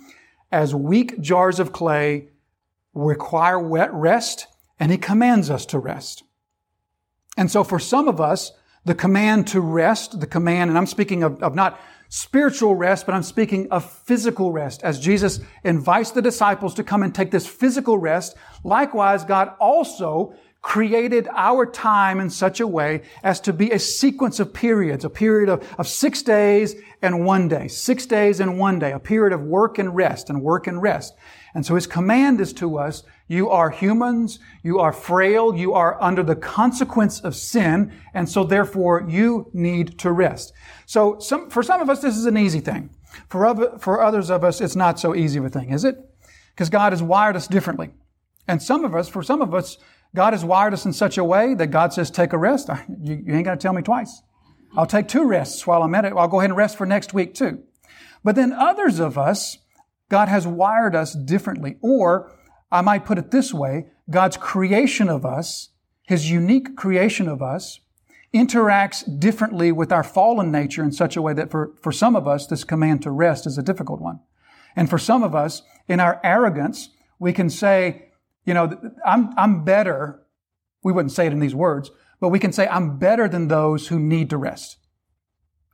as 0.52 0.74
weak 0.74 1.22
jars 1.22 1.60
of 1.60 1.72
clay, 1.72 2.30
require 2.96 3.60
wet 3.60 3.94
rest, 3.94 4.48
and 4.80 4.92
he 4.92 4.98
commands 4.98 5.52
us 5.52 5.68
to 5.68 5.78
rest. 5.78 6.24
And 7.38 7.52
so 7.52 7.64
for 7.64 7.78
some 7.78 8.08
of 8.08 8.20
us, 8.20 8.54
the 8.86 8.96
command 8.96 9.46
to 9.50 9.62
rest, 9.62 10.20
the 10.20 10.26
command, 10.26 10.72
and 10.72 10.78
I'm 10.80 10.88
speaking 10.88 11.22
of, 11.22 11.44
of 11.44 11.54
not 11.54 11.80
spiritual 12.12 12.76
rest, 12.76 13.06
but 13.06 13.16
I'm 13.16 13.24
speaking 13.24 13.72
of 13.72 13.90
physical 13.90 14.52
rest. 14.52 14.84
As 14.84 15.00
Jesus 15.00 15.40
invites 15.64 16.12
the 16.12 16.22
disciples 16.22 16.74
to 16.74 16.84
come 16.84 17.04
and 17.04 17.16
take 17.16 17.32
this 17.32 17.48
physical 17.48 17.98
rest, 17.98 18.36
likewise, 18.66 19.24
God 19.24 19.54
also 19.62 20.36
created 20.62 21.30
our 21.32 21.66
time 21.66 22.20
in 22.20 22.30
such 22.30 22.60
a 22.60 22.68
way 22.68 23.02
as 23.24 23.40
to 23.40 23.54
be 23.54 23.72
a 23.72 23.80
sequence 23.80 24.42
of 24.42 24.54
periods, 24.54 25.06
a 25.06 25.10
period 25.10 25.48
of, 25.48 25.66
of 25.80 25.88
six 25.88 26.22
days 26.22 26.76
and 27.02 27.26
one 27.26 27.48
day, 27.48 27.70
six 27.70 28.06
days 28.06 28.42
and 28.42 28.60
one 28.60 28.78
day, 28.78 28.92
a 28.92 29.00
period 29.00 29.34
of 29.34 29.42
work 29.42 29.80
and 29.80 29.96
rest 29.96 30.30
and 30.30 30.44
work 30.44 30.68
and 30.68 30.82
rest. 30.82 31.16
And 31.56 31.66
so 31.66 31.76
his 31.76 31.88
command 31.88 32.42
is 32.42 32.52
to 32.54 32.78
us 32.78 33.04
you 33.32 33.50
are 33.50 33.70
humans. 33.70 34.40
You 34.62 34.80
are 34.80 34.92
frail. 34.92 35.56
You 35.56 35.74
are 35.74 35.98
under 36.04 36.22
the 36.22 36.36
consequence 36.36 37.22
of 37.22 37.34
sin. 37.34 37.94
And 38.14 38.28
so 38.28 38.44
therefore 38.44 39.06
you 39.08 39.50
need 39.54 39.98
to 40.00 40.12
rest. 40.12 40.52
So 40.86 41.18
some, 41.20 41.50
for 41.50 41.64
some 41.64 41.80
of 41.80 41.90
us, 41.90 42.02
this 42.02 42.18
is 42.18 42.26
an 42.26 42.38
easy 42.38 42.60
thing. 42.60 42.90
For, 43.30 43.46
other, 43.46 43.78
for 43.80 44.04
others 44.04 44.30
of 44.30 44.44
us, 44.44 44.60
it's 44.60 44.76
not 44.76 45.00
so 45.00 45.16
easy 45.16 45.40
of 45.40 45.46
a 45.46 45.50
thing, 45.50 45.70
is 45.70 45.86
it? 45.86 45.96
Because 46.54 46.70
God 46.70 46.92
has 46.92 47.02
wired 47.02 47.38
us 47.38 47.48
differently. 47.48 47.92
And 48.50 48.62
some 48.62 48.84
of 48.84 48.94
us, 48.94 49.08
for 49.08 49.24
some 49.24 49.42
of 49.42 49.54
us, 49.54 49.78
God 50.14 50.34
has 50.34 50.44
wired 50.44 50.74
us 50.74 50.84
in 50.84 50.92
such 50.92 51.18
a 51.18 51.24
way 51.24 51.54
that 51.54 51.68
God 51.68 51.94
says, 51.94 52.12
take 52.12 52.34
a 52.34 52.38
rest. 52.38 52.70
You, 53.02 53.16
you 53.16 53.34
ain't 53.34 53.46
got 53.46 53.52
to 53.52 53.64
tell 53.64 53.72
me 53.72 53.82
twice. 53.82 54.22
I'll 54.76 54.86
take 54.86 55.08
two 55.08 55.24
rests 55.24 55.66
while 55.66 55.84
I'm 55.84 55.96
at 55.96 56.04
it. 56.04 56.12
I'll 56.18 56.28
go 56.28 56.42
ahead 56.42 56.50
and 56.50 56.58
rest 56.58 56.78
for 56.78 56.86
next 56.86 57.14
week 57.14 57.34
too. 57.34 57.64
But 58.26 58.36
then 58.36 58.52
others 58.52 59.00
of 59.00 59.18
us, 59.18 59.58
God 60.10 60.28
has 60.28 60.46
wired 60.46 60.96
us 60.96 61.14
differently. 61.14 61.78
Or 61.82 62.36
I 62.72 62.82
might 62.82 63.06
put 63.06 63.18
it 63.18 63.32
this 63.32 63.54
way 63.54 63.88
God's 64.10 64.38
creation 64.38 65.10
of 65.10 65.26
us, 65.26 65.70
His 66.04 66.30
unique 66.30 66.76
creation 66.76 67.28
of 67.28 67.42
us, 67.42 67.80
interacts 68.34 69.04
differently 69.20 69.72
with 69.72 69.92
our 69.92 70.04
fallen 70.04 70.52
nature 70.52 70.84
in 70.84 70.92
such 70.92 71.18
a 71.18 71.22
way 71.22 71.34
that 71.34 71.52
for, 71.52 71.74
for 71.82 71.92
some 71.92 72.16
of 72.16 72.28
us, 72.28 72.48
this 72.48 72.64
command 72.64 73.02
to 73.04 73.12
rest 73.12 73.46
is 73.46 73.58
a 73.58 73.64
difficult 73.64 74.00
one. 74.00 74.20
And 74.76 74.90
for 74.90 74.98
some 74.98 75.22
of 75.22 75.36
us, 75.36 75.64
in 75.88 76.00
our 76.00 76.22
arrogance, 76.24 76.90
we 77.20 77.34
can 77.34 77.50
say, 77.50 78.10
you 78.46 78.54
know, 78.54 78.80
I'm, 79.06 79.38
I'm 79.38 79.66
better. 79.66 80.24
We 80.84 80.94
wouldn't 80.94 81.12
say 81.12 81.28
it 81.28 81.34
in 81.34 81.40
these 81.40 81.56
words, 81.56 81.92
but 82.20 82.30
we 82.30 82.40
can 82.40 82.54
say, 82.54 82.68
I'm 82.68 82.98
better 82.98 83.28
than 83.28 83.48
those 83.48 83.90
who 83.90 84.00
need 84.00 84.30
to 84.30 84.38
rest. 84.38 84.78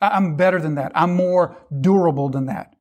I'm 0.01 0.35
better 0.35 0.59
than 0.59 0.75
that. 0.75 0.91
I'm 0.95 1.13
more 1.15 1.57
durable 1.81 2.29
than 2.29 2.45
that. 2.47 2.75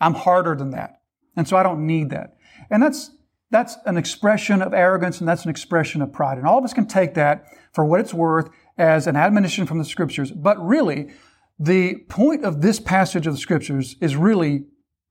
I'm 0.00 0.14
harder 0.14 0.54
than 0.54 0.70
that. 0.70 1.00
And 1.36 1.46
so 1.46 1.56
I 1.56 1.62
don't 1.62 1.86
need 1.86 2.10
that. 2.10 2.36
And 2.70 2.82
that's, 2.82 3.10
that's 3.50 3.76
an 3.84 3.96
expression 3.96 4.62
of 4.62 4.72
arrogance 4.72 5.18
and 5.18 5.28
that's 5.28 5.44
an 5.44 5.50
expression 5.50 6.02
of 6.02 6.12
pride. 6.12 6.38
And 6.38 6.46
all 6.46 6.58
of 6.58 6.64
us 6.64 6.72
can 6.72 6.86
take 6.86 7.14
that 7.14 7.44
for 7.72 7.84
what 7.84 8.00
it's 8.00 8.14
worth 8.14 8.48
as 8.78 9.06
an 9.06 9.16
admonition 9.16 9.66
from 9.66 9.78
the 9.78 9.84
scriptures. 9.84 10.30
But 10.30 10.64
really, 10.64 11.10
the 11.58 11.96
point 12.08 12.44
of 12.44 12.62
this 12.62 12.80
passage 12.80 13.26
of 13.26 13.34
the 13.34 13.40
scriptures 13.40 13.96
is 14.00 14.16
really 14.16 14.66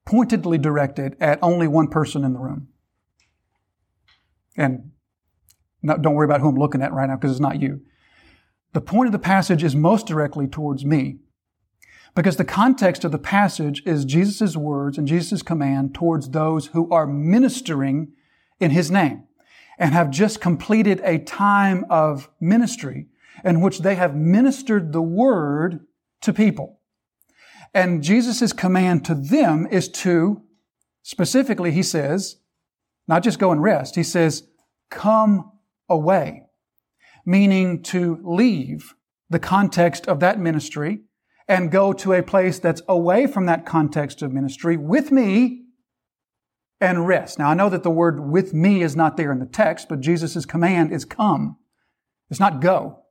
pointedly 0.06 0.57
directed 0.57 1.15
at 1.19 1.38
only 1.41 1.68
one 1.68 1.88
person 1.88 2.24
in 2.24 2.33
the 2.33 2.39
room. 2.39 2.69
And 4.57 4.91
don't 5.83 6.15
worry 6.15 6.25
about 6.25 6.41
who 6.41 6.50
I'm 6.50 6.56
looking 6.56 6.81
at 6.81 6.94
right 6.94 7.07
now 7.07 7.15
because 7.15 7.31
it's 7.31 7.39
not 7.39 7.62
you. 7.62 7.81
The 8.74 8.81
point 8.81 9.07
of 9.07 9.12
the 9.12 9.19
passage 9.19 9.63
is 9.63 9.75
most 9.75 10.07
directly 10.07 10.47
towards 10.47 10.86
me. 10.86 11.19
Because 12.15 12.38
the 12.38 12.45
context 12.45 13.03
of 13.03 13.12
the 13.12 13.19
passage 13.19 13.83
is 13.86 14.03
Jesus' 14.03 14.57
words 14.57 14.97
and 14.97 15.07
Jesus' 15.07 15.44
command 15.44 15.94
towards 15.94 16.30
those 16.30 16.68
who 16.68 16.89
are 16.91 17.05
ministering 17.05 18.13
in 18.60 18.72
his 18.72 18.92
name 18.92 19.24
and 19.78 19.94
have 19.94 20.12
just 20.12 20.42
completed 20.42 21.01
a 21.04 21.20
time 21.20 21.86
of 21.89 22.30
ministry 22.39 23.08
in 23.44 23.62
which 23.62 23.80
they 23.80 23.96
have 23.96 24.16
ministered 24.16 24.92
the 24.92 25.01
word 25.01 25.86
to 26.22 26.34
people. 26.34 26.80
And 27.74 28.04
Jesus' 28.04 28.51
command 28.51 29.06
to 29.06 29.16
them 29.16 29.68
is 29.72 29.88
to, 29.89 30.42
specifically, 31.04 31.72
he 31.72 31.84
says, 31.84 32.38
not 33.08 33.24
just 33.24 33.39
go 33.39 33.51
and 33.51 33.62
rest, 33.62 33.96
he 33.96 34.04
says, 34.04 34.44
come 34.89 35.51
away, 35.88 36.44
meaning 37.25 37.82
to 37.84 38.20
leave 38.24 38.96
the 39.30 39.39
context 39.39 40.08
of 40.08 40.20
that 40.20 40.39
ministry 40.39 41.01
and 41.48 41.72
go 41.72 41.94
to 41.94 42.13
a 42.13 42.24
place 42.24 42.60
that's 42.60 42.82
away 42.88 43.28
from 43.28 43.46
that 43.46 43.66
context 43.66 44.22
of 44.22 44.34
ministry 44.34 44.78
with 44.78 45.12
me 45.12 45.63
and 46.81 47.07
rest. 47.07 47.39
Now 47.39 47.50
I 47.50 47.53
know 47.53 47.69
that 47.69 47.83
the 47.83 47.91
word 47.91 48.19
with 48.19 48.53
me 48.53 48.81
is 48.81 48.95
not 48.95 49.17
there 49.17 49.31
in 49.31 49.39
the 49.39 49.45
text, 49.45 49.89
but 49.89 50.00
Jesus' 50.00 50.45
command 50.45 50.91
is 50.91 51.05
come. 51.05 51.57
It's 52.29 52.39
not 52.39 52.62
go. 52.62 53.03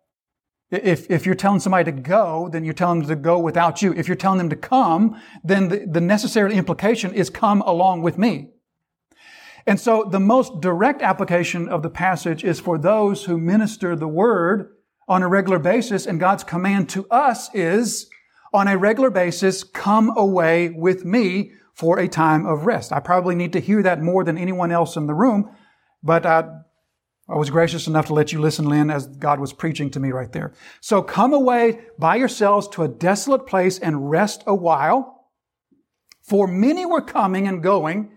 If, 0.70 1.10
if 1.10 1.24
you're 1.24 1.34
telling 1.34 1.60
somebody 1.60 1.84
to 1.84 1.92
go, 1.92 2.48
then 2.52 2.64
you're 2.64 2.74
telling 2.74 3.00
them 3.00 3.08
to 3.08 3.16
go 3.16 3.38
without 3.38 3.80
you. 3.80 3.94
If 3.94 4.06
you're 4.06 4.16
telling 4.16 4.38
them 4.38 4.50
to 4.50 4.56
come, 4.56 5.20
then 5.42 5.68
the, 5.68 5.86
the 5.90 6.00
necessary 6.00 6.54
implication 6.54 7.14
is 7.14 7.30
come 7.30 7.62
along 7.62 8.02
with 8.02 8.18
me. 8.18 8.50
And 9.66 9.80
so 9.80 10.04
the 10.10 10.20
most 10.20 10.60
direct 10.60 11.02
application 11.02 11.68
of 11.68 11.82
the 11.82 11.90
passage 11.90 12.44
is 12.44 12.60
for 12.60 12.78
those 12.78 13.24
who 13.24 13.38
minister 13.38 13.96
the 13.96 14.08
word 14.08 14.74
on 15.06 15.22
a 15.22 15.28
regular 15.28 15.58
basis. 15.58 16.06
And 16.06 16.20
God's 16.20 16.44
command 16.44 16.90
to 16.90 17.06
us 17.10 17.52
is 17.54 18.08
on 18.52 18.68
a 18.68 18.78
regular 18.78 19.10
basis, 19.10 19.64
come 19.64 20.12
away 20.16 20.70
with 20.70 21.04
me 21.04 21.52
for 21.78 22.00
a 22.00 22.08
time 22.08 22.44
of 22.44 22.66
rest. 22.66 22.92
I 22.92 22.98
probably 22.98 23.36
need 23.36 23.52
to 23.52 23.60
hear 23.60 23.84
that 23.84 24.02
more 24.02 24.24
than 24.24 24.36
anyone 24.36 24.72
else 24.72 24.96
in 24.96 25.06
the 25.06 25.14
room, 25.14 25.48
but 26.02 26.26
I, 26.26 26.48
I 27.28 27.36
was 27.36 27.50
gracious 27.50 27.86
enough 27.86 28.06
to 28.06 28.14
let 28.14 28.32
you 28.32 28.40
listen, 28.40 28.68
Lynn, 28.68 28.90
as 28.90 29.06
God 29.06 29.38
was 29.38 29.52
preaching 29.52 29.88
to 29.90 30.00
me 30.00 30.10
right 30.10 30.32
there. 30.32 30.52
So 30.80 31.02
come 31.02 31.32
away 31.32 31.78
by 31.96 32.16
yourselves 32.16 32.66
to 32.70 32.82
a 32.82 32.88
desolate 32.88 33.46
place 33.46 33.78
and 33.78 34.10
rest 34.10 34.42
a 34.44 34.56
while. 34.56 35.28
For 36.22 36.48
many 36.48 36.84
were 36.84 37.00
coming 37.00 37.46
and 37.46 37.62
going, 37.62 38.10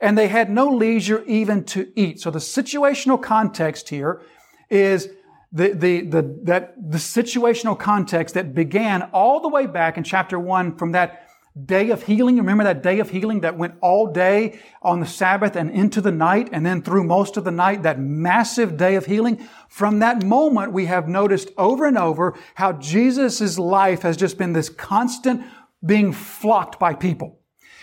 and 0.00 0.16
they 0.16 0.28
had 0.28 0.48
no 0.48 0.68
leisure 0.68 1.24
even 1.24 1.64
to 1.64 1.90
eat. 1.96 2.20
So 2.20 2.30
the 2.30 2.38
situational 2.38 3.20
context 3.20 3.88
here 3.88 4.22
is 4.70 5.08
the, 5.50 5.70
the, 5.70 6.02
the, 6.02 6.40
that, 6.44 6.74
the 6.76 6.98
situational 6.98 7.76
context 7.76 8.36
that 8.36 8.54
began 8.54 9.02
all 9.12 9.40
the 9.40 9.48
way 9.48 9.66
back 9.66 9.98
in 9.98 10.04
chapter 10.04 10.38
one 10.38 10.76
from 10.76 10.92
that 10.92 11.27
day 11.66 11.90
of 11.90 12.04
healing. 12.04 12.36
Remember 12.36 12.64
that 12.64 12.82
day 12.82 12.98
of 13.00 13.10
healing 13.10 13.40
that 13.40 13.56
went 13.56 13.74
all 13.80 14.06
day 14.12 14.60
on 14.82 15.00
the 15.00 15.06
Sabbath 15.06 15.56
and 15.56 15.70
into 15.70 16.00
the 16.00 16.12
night 16.12 16.48
and 16.52 16.64
then 16.64 16.82
through 16.82 17.04
most 17.04 17.36
of 17.36 17.44
the 17.44 17.50
night, 17.50 17.82
that 17.82 17.98
massive 17.98 18.76
day 18.76 18.94
of 18.94 19.06
healing. 19.06 19.36
From 19.68 19.98
that 20.00 20.24
moment, 20.24 20.72
we 20.72 20.86
have 20.86 21.08
noticed 21.08 21.50
over 21.56 21.86
and 21.86 21.98
over 21.98 22.38
how 22.54 22.72
Jesus' 22.72 23.58
life 23.58 24.02
has 24.02 24.16
just 24.16 24.38
been 24.38 24.52
this 24.52 24.68
constant 24.68 25.44
being 25.84 26.12
flocked 26.12 26.78
by 26.78 26.94
people. 26.94 27.37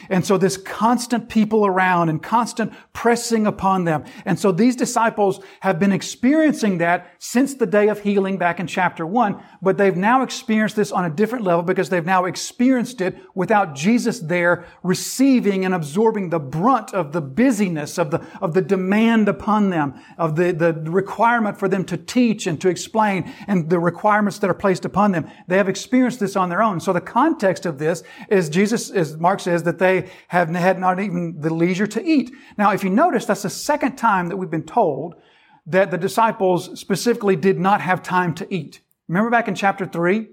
And 0.10 0.26
so 0.26 0.38
this 0.38 0.58
constant 0.58 1.30
people 1.30 1.66
around 1.66 2.10
and 2.10 2.22
constant 2.22 2.74
pressing 2.94 3.48
upon 3.48 3.86
them. 3.86 4.04
And 4.26 4.40
so 4.40 4.52
these 4.52 4.76
disciples 4.76 5.40
have 5.62 5.80
been 5.80 5.92
experiencing 5.92 6.80
that 6.80 7.12
since 7.20 7.54
the 7.54 7.66
day 7.66 7.88
of 7.88 8.02
healing 8.02 8.38
back 8.38 8.60
in 8.60 8.68
chapter 8.68 9.06
one, 9.06 9.42
but 9.62 9.78
they've 9.78 9.96
now 9.96 10.22
experienced 10.22 10.76
this 10.76 10.92
on 10.92 11.06
a 11.06 11.10
different 11.10 11.46
level 11.46 11.64
because 11.64 11.90
they've 11.90 12.06
now 12.06 12.26
experienced 12.26 13.02
it 13.02 13.18
without 13.34 13.76
Jesus 13.76 14.20
there 14.20 14.66
receiving 14.84 15.66
and 15.66 15.74
absorbing 15.74 16.30
the 16.30 16.40
brunt 16.40 16.94
of 16.94 17.12
the 17.12 17.22
busyness, 17.22 17.98
of 17.98 18.12
the, 18.12 18.26
of 18.42 18.54
the 18.54 18.62
demand 18.62 19.28
upon 19.28 19.70
them, 19.70 19.94
of 20.18 20.36
the, 20.36 20.52
the 20.52 20.74
requirement 20.92 21.58
for 21.58 21.68
them 21.68 21.86
to 21.86 21.98
teach 21.98 22.48
and 22.48 22.60
to 22.62 22.70
explain 22.70 23.32
and 23.48 23.70
the 23.70 23.80
requirements 23.80 24.40
that 24.40 24.50
are 24.50 24.56
placed 24.56 24.86
upon 24.86 25.12
them. 25.12 25.30
They 25.48 25.58
have 25.58 25.70
experienced 25.70 26.20
this 26.20 26.36
on 26.36 26.50
their 26.50 26.62
own. 26.62 26.80
So 26.80 26.92
the 26.94 27.02
context 27.02 27.66
of 27.66 27.78
this 27.78 28.04
is 28.30 28.50
Jesus, 28.50 28.90
as 28.92 29.18
Mark 29.18 29.40
says, 29.40 29.64
that 29.64 29.80
they 29.80 29.85
they 29.86 30.10
have 30.30 30.50
had 30.50 30.80
not 30.80 31.00
even 31.00 31.40
the 31.40 31.54
leisure 31.54 31.88
to 31.88 32.04
eat. 32.04 32.32
Now, 32.58 32.72
if 32.72 32.84
you 32.84 32.90
notice, 32.90 33.26
that's 33.26 33.44
the 33.44 33.50
second 33.50 33.96
time 33.96 34.30
that 34.30 34.38
we've 34.38 34.50
been 34.50 34.64
told 34.64 35.16
that 35.68 35.92
the 35.92 35.98
disciples 35.98 36.80
specifically 36.80 37.36
did 37.36 37.60
not 37.60 37.82
have 37.82 38.04
time 38.04 38.34
to 38.36 38.54
eat. 38.54 38.82
Remember 39.08 39.30
back 39.30 39.48
in 39.48 39.56
chapter 39.56 39.86
3? 39.86 40.28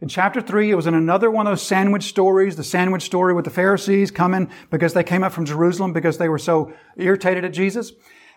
In 0.00 0.08
chapter 0.08 0.40
3, 0.40 0.70
it 0.70 0.74
was 0.74 0.86
in 0.86 0.94
another 0.94 1.30
one 1.30 1.46
of 1.46 1.50
those 1.50 1.66
sandwich 1.66 2.04
stories, 2.04 2.56
the 2.56 2.64
sandwich 2.64 3.02
story 3.02 3.34
with 3.34 3.44
the 3.44 3.50
Pharisees 3.50 4.10
coming 4.10 4.50
because 4.70 4.94
they 4.94 5.04
came 5.04 5.22
up 5.22 5.32
from 5.32 5.44
Jerusalem 5.44 5.92
because 5.92 6.16
they 6.16 6.28
were 6.28 6.38
so 6.38 6.72
irritated 6.96 7.44
at 7.44 7.52
Jesus. 7.52 7.92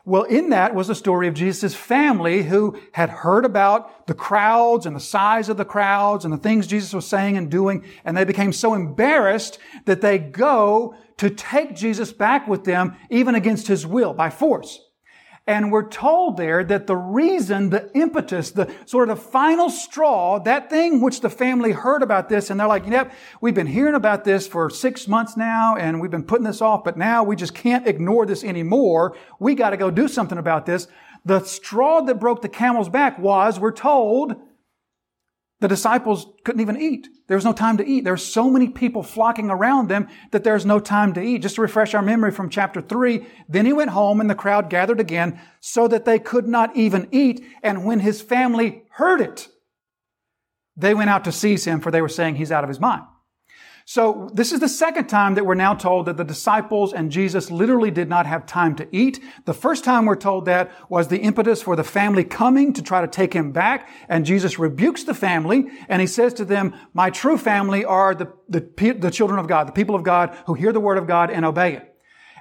Well, 0.05 0.23
in 0.23 0.49
that 0.49 0.75
was 0.75 0.87
the 0.87 0.95
story 0.95 1.29
of 1.29 1.33
Jesus' 1.33 1.73
family 1.73 2.43
who 2.43 2.77
had 2.91 3.09
heard 3.09 3.45
about 3.45 4.05
the 4.05 4.13
crowds 4.13 4.85
and 4.85 4.93
the 4.93 4.99
size 4.99 5.47
of 5.47 5.55
the 5.55 5.63
crowds 5.63 6.25
and 6.25 6.33
the 6.33 6.37
things 6.37 6.67
Jesus 6.67 6.93
was 6.93 7.07
saying 7.07 7.37
and 7.37 7.49
doing, 7.49 7.85
and 8.03 8.17
they 8.17 8.25
became 8.25 8.51
so 8.51 8.73
embarrassed 8.73 9.59
that 9.85 10.01
they 10.01 10.17
go 10.17 10.95
to 11.17 11.29
take 11.29 11.75
Jesus 11.75 12.11
back 12.11 12.49
with 12.49 12.65
them, 12.65 12.97
even 13.09 13.33
against 13.33 13.67
his 13.67 13.87
will, 13.87 14.13
by 14.13 14.29
force. 14.29 14.81
And 15.45 15.73
we're 15.73 15.89
told 15.89 16.37
there 16.37 16.63
that 16.63 16.87
the 16.87 16.95
reason, 16.95 17.69
the 17.69 17.91
impetus, 17.93 18.51
the 18.51 18.73
sort 18.85 19.09
of 19.09 19.17
the 19.17 19.23
final 19.23 19.69
straw, 19.69 20.39
that 20.39 20.69
thing 20.69 21.01
which 21.01 21.19
the 21.19 21.29
family 21.29 21.73
heard 21.73 22.01
about 22.01 22.29
this 22.29 22.49
and 22.49 22.57
they're 22.57 22.67
like, 22.67 22.87
yep, 22.87 23.11
we've 23.41 23.53
been 23.53 23.67
hearing 23.67 23.95
about 23.95 24.23
this 24.23 24.47
for 24.47 24.69
six 24.69 25.05
months 25.05 25.35
now 25.35 25.75
and 25.75 25.99
we've 25.99 26.11
been 26.11 26.23
putting 26.23 26.45
this 26.45 26.61
off, 26.61 26.85
but 26.85 26.95
now 26.95 27.25
we 27.25 27.35
just 27.35 27.53
can't 27.53 27.85
ignore 27.87 28.25
this 28.25 28.45
anymore. 28.45 29.17
We 29.37 29.53
got 29.53 29.71
to 29.71 29.77
go 29.77 29.91
do 29.91 30.07
something 30.07 30.37
about 30.37 30.65
this. 30.65 30.87
The 31.25 31.43
straw 31.43 31.99
that 32.01 32.21
broke 32.21 32.41
the 32.41 32.49
camel's 32.49 32.87
back 32.87 33.19
was, 33.19 33.59
we're 33.59 33.71
told, 33.71 34.35
the 35.63 35.69
disciples 35.69 36.27
couldn't 36.43 36.59
even 36.59 36.75
eat. 36.75 37.07
There 37.27 37.37
was 37.37 37.45
no 37.45 37.53
time 37.53 37.77
to 37.77 37.87
eat. 37.87 38.03
There 38.03 38.11
were 38.11 38.17
so 38.17 38.49
many 38.49 38.67
people 38.67 39.01
flocking 39.01 39.49
around 39.49 39.87
them 39.87 40.09
that 40.31 40.43
there's 40.43 40.65
no 40.65 40.77
time 40.77 41.13
to 41.13 41.21
eat. 41.21 41.41
Just 41.41 41.55
to 41.55 41.61
refresh 41.61 41.93
our 41.93 42.01
memory 42.01 42.31
from 42.31 42.49
chapter 42.49 42.81
3, 42.81 43.25
then 43.47 43.65
he 43.65 43.71
went 43.71 43.91
home 43.91 44.19
and 44.19 44.29
the 44.29 44.35
crowd 44.35 44.69
gathered 44.69 44.99
again 44.99 45.39
so 45.61 45.87
that 45.87 46.03
they 46.03 46.19
could 46.19 46.49
not 46.49 46.75
even 46.75 47.07
eat. 47.11 47.45
And 47.63 47.85
when 47.85 48.01
his 48.01 48.21
family 48.21 48.83
heard 48.89 49.21
it, 49.21 49.47
they 50.75 50.93
went 50.93 51.09
out 51.09 51.23
to 51.23 51.31
seize 51.31 51.63
him 51.63 51.79
for 51.79 51.91
they 51.91 52.01
were 52.01 52.09
saying 52.09 52.35
he's 52.35 52.51
out 52.51 52.65
of 52.65 52.69
his 52.69 52.81
mind. 52.81 53.05
So 53.85 54.29
this 54.33 54.53
is 54.53 54.61
the 54.61 54.69
second 54.69 55.07
time 55.07 55.35
that 55.35 55.45
we're 55.45 55.55
now 55.55 55.73
told 55.73 56.05
that 56.05 56.15
the 56.15 56.23
disciples 56.23 56.93
and 56.93 57.11
Jesus 57.11 57.51
literally 57.51 57.91
did 57.91 58.07
not 58.07 58.25
have 58.25 58.45
time 58.45 58.75
to 58.77 58.87
eat. 58.95 59.21
The 59.45 59.53
first 59.53 59.83
time 59.83 60.05
we're 60.05 60.15
told 60.15 60.45
that 60.45 60.71
was 60.89 61.09
the 61.09 61.19
impetus 61.19 61.61
for 61.61 61.75
the 61.75 61.83
family 61.83 62.23
coming 62.23 62.71
to 62.73 62.81
try 62.81 63.01
to 63.01 63.07
take 63.07 63.33
him 63.33 63.51
back. 63.51 63.89
And 64.07 64.25
Jesus 64.25 64.57
rebukes 64.57 65.03
the 65.03 65.13
family 65.13 65.69
and 65.89 65.99
he 65.99 66.07
says 66.07 66.33
to 66.35 66.45
them, 66.45 66.73
my 66.93 67.09
true 67.09 67.37
family 67.37 67.83
are 67.83 68.15
the, 68.15 68.31
the, 68.47 68.61
the 68.93 69.11
children 69.11 69.37
of 69.37 69.47
God, 69.47 69.67
the 69.67 69.73
people 69.73 69.95
of 69.95 70.03
God 70.03 70.37
who 70.45 70.53
hear 70.53 70.71
the 70.71 70.79
word 70.79 70.97
of 70.97 71.07
God 71.07 71.29
and 71.29 71.43
obey 71.43 71.73
it. 71.73 71.89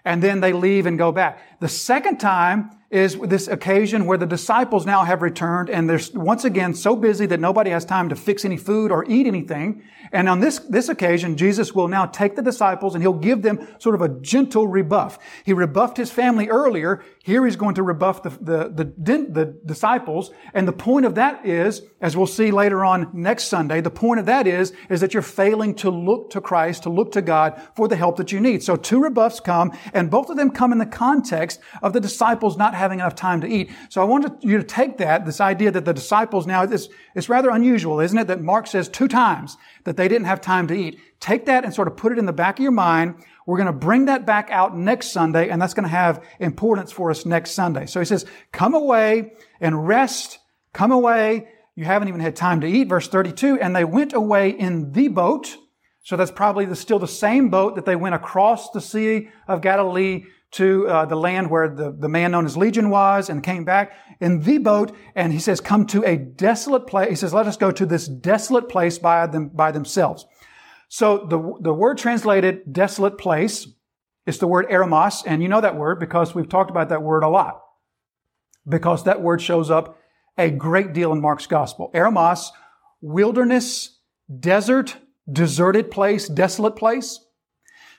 And 0.04 0.22
then 0.22 0.40
they 0.40 0.52
leave 0.52 0.86
and 0.86 0.98
go 0.98 1.12
back. 1.12 1.51
The 1.62 1.68
second 1.68 2.18
time 2.18 2.70
is 2.90 3.16
this 3.20 3.48
occasion 3.48 4.04
where 4.04 4.18
the 4.18 4.26
disciples 4.26 4.84
now 4.84 5.02
have 5.02 5.22
returned 5.22 5.70
and 5.70 5.88
they're 5.88 6.00
once 6.12 6.44
again 6.44 6.74
so 6.74 6.94
busy 6.94 7.24
that 7.24 7.40
nobody 7.40 7.70
has 7.70 7.86
time 7.86 8.10
to 8.10 8.14
fix 8.14 8.44
any 8.44 8.58
food 8.58 8.92
or 8.92 9.02
eat 9.08 9.26
anything. 9.26 9.82
And 10.12 10.28
on 10.28 10.40
this, 10.40 10.58
this 10.58 10.90
occasion, 10.90 11.38
Jesus 11.38 11.74
will 11.74 11.88
now 11.88 12.04
take 12.04 12.36
the 12.36 12.42
disciples 12.42 12.94
and 12.94 13.02
he'll 13.02 13.14
give 13.14 13.40
them 13.40 13.66
sort 13.78 13.94
of 13.94 14.02
a 14.02 14.10
gentle 14.20 14.68
rebuff. 14.68 15.18
He 15.42 15.54
rebuffed 15.54 15.96
his 15.96 16.10
family 16.10 16.48
earlier. 16.48 17.02
Here 17.24 17.46
he's 17.46 17.56
going 17.56 17.76
to 17.76 17.82
rebuff 17.82 18.24
the, 18.24 18.30
the, 18.30 18.92
the, 18.98 19.26
the 19.30 19.58
disciples. 19.64 20.30
And 20.52 20.68
the 20.68 20.72
point 20.72 21.06
of 21.06 21.14
that 21.14 21.46
is, 21.46 21.80
as 22.02 22.14
we'll 22.14 22.26
see 22.26 22.50
later 22.50 22.84
on 22.84 23.08
next 23.14 23.44
Sunday, 23.44 23.80
the 23.80 23.90
point 23.90 24.20
of 24.20 24.26
that 24.26 24.46
is, 24.46 24.74
is 24.90 25.00
that 25.00 25.14
you're 25.14 25.22
failing 25.22 25.74
to 25.76 25.88
look 25.88 26.28
to 26.30 26.42
Christ, 26.42 26.82
to 26.82 26.90
look 26.90 27.12
to 27.12 27.22
God 27.22 27.58
for 27.74 27.88
the 27.88 27.96
help 27.96 28.18
that 28.18 28.32
you 28.32 28.40
need. 28.40 28.62
So 28.62 28.76
two 28.76 29.02
rebuffs 29.02 29.40
come 29.40 29.72
and 29.94 30.10
both 30.10 30.28
of 30.28 30.36
them 30.36 30.50
come 30.50 30.72
in 30.72 30.78
the 30.78 30.84
context 30.84 31.51
of 31.82 31.92
the 31.92 32.00
disciples 32.00 32.56
not 32.56 32.74
having 32.74 33.00
enough 33.00 33.14
time 33.14 33.40
to 33.40 33.46
eat. 33.46 33.70
So 33.88 34.00
I 34.00 34.04
want 34.04 34.42
you 34.42 34.58
to 34.58 34.64
take 34.64 34.98
that, 34.98 35.24
this 35.26 35.40
idea 35.40 35.70
that 35.70 35.84
the 35.84 35.92
disciples 35.92 36.46
now, 36.46 36.62
it's, 36.62 36.88
it's 37.14 37.28
rather 37.28 37.50
unusual, 37.50 38.00
isn't 38.00 38.16
it? 38.16 38.26
That 38.26 38.40
Mark 38.40 38.66
says 38.66 38.88
two 38.88 39.08
times 39.08 39.56
that 39.84 39.96
they 39.96 40.08
didn't 40.08 40.26
have 40.26 40.40
time 40.40 40.66
to 40.68 40.74
eat. 40.74 41.00
Take 41.20 41.46
that 41.46 41.64
and 41.64 41.74
sort 41.74 41.88
of 41.88 41.96
put 41.96 42.12
it 42.12 42.18
in 42.18 42.26
the 42.26 42.32
back 42.32 42.58
of 42.58 42.62
your 42.62 42.72
mind. 42.72 43.14
We're 43.46 43.56
going 43.56 43.66
to 43.66 43.72
bring 43.72 44.04
that 44.06 44.24
back 44.24 44.50
out 44.50 44.76
next 44.76 45.12
Sunday, 45.12 45.48
and 45.48 45.60
that's 45.60 45.74
going 45.74 45.84
to 45.84 45.90
have 45.90 46.24
importance 46.38 46.92
for 46.92 47.10
us 47.10 47.26
next 47.26 47.52
Sunday. 47.52 47.86
So 47.86 48.00
he 48.00 48.06
says, 48.06 48.24
come 48.52 48.74
away 48.74 49.32
and 49.60 49.86
rest. 49.86 50.38
Come 50.72 50.92
away. 50.92 51.48
You 51.74 51.84
haven't 51.84 52.08
even 52.08 52.20
had 52.20 52.36
time 52.36 52.60
to 52.60 52.66
eat. 52.66 52.88
Verse 52.88 53.08
32, 53.08 53.58
and 53.60 53.74
they 53.74 53.84
went 53.84 54.12
away 54.12 54.50
in 54.50 54.92
the 54.92 55.08
boat. 55.08 55.56
So 56.04 56.16
that's 56.16 56.30
probably 56.30 56.64
the, 56.64 56.76
still 56.76 56.98
the 56.98 57.08
same 57.08 57.48
boat 57.48 57.76
that 57.76 57.84
they 57.84 57.96
went 57.96 58.14
across 58.14 58.70
the 58.70 58.80
Sea 58.80 59.28
of 59.46 59.60
Galilee 59.60 60.24
to 60.52 60.86
uh, 60.86 61.04
the 61.06 61.16
land 61.16 61.50
where 61.50 61.68
the, 61.68 61.90
the 61.90 62.08
man 62.08 62.30
known 62.30 62.44
as 62.44 62.56
Legion 62.56 62.90
was 62.90 63.30
and 63.30 63.42
came 63.42 63.64
back 63.64 63.92
in 64.20 64.40
the 64.40 64.58
boat. 64.58 64.94
And 65.14 65.32
he 65.32 65.38
says, 65.38 65.60
come 65.60 65.86
to 65.86 66.04
a 66.04 66.16
desolate 66.16 66.86
place. 66.86 67.08
He 67.08 67.16
says, 67.16 67.32
let 67.32 67.46
us 67.46 67.56
go 67.56 67.70
to 67.70 67.86
this 67.86 68.06
desolate 68.06 68.68
place 68.68 68.98
by 68.98 69.26
them, 69.26 69.48
by 69.48 69.72
themselves. 69.72 70.26
So 70.88 71.26
the, 71.26 71.54
the 71.60 71.72
word 71.72 71.96
translated 71.96 72.70
desolate 72.70 73.16
place 73.16 73.66
is 74.26 74.38
the 74.38 74.46
word 74.46 74.68
eremos. 74.68 75.22
And 75.26 75.42
you 75.42 75.48
know 75.48 75.62
that 75.62 75.76
word 75.76 75.98
because 75.98 76.34
we've 76.34 76.48
talked 76.48 76.70
about 76.70 76.90
that 76.90 77.02
word 77.02 77.24
a 77.24 77.28
lot. 77.28 77.62
Because 78.68 79.04
that 79.04 79.22
word 79.22 79.40
shows 79.40 79.70
up 79.70 79.98
a 80.36 80.50
great 80.50 80.92
deal 80.92 81.12
in 81.12 81.20
Mark's 81.20 81.46
gospel. 81.46 81.90
Eremos, 81.94 82.48
wilderness, 83.00 83.98
desert, 84.38 84.98
deserted 85.30 85.90
place, 85.90 86.28
desolate 86.28 86.76
place. 86.76 87.20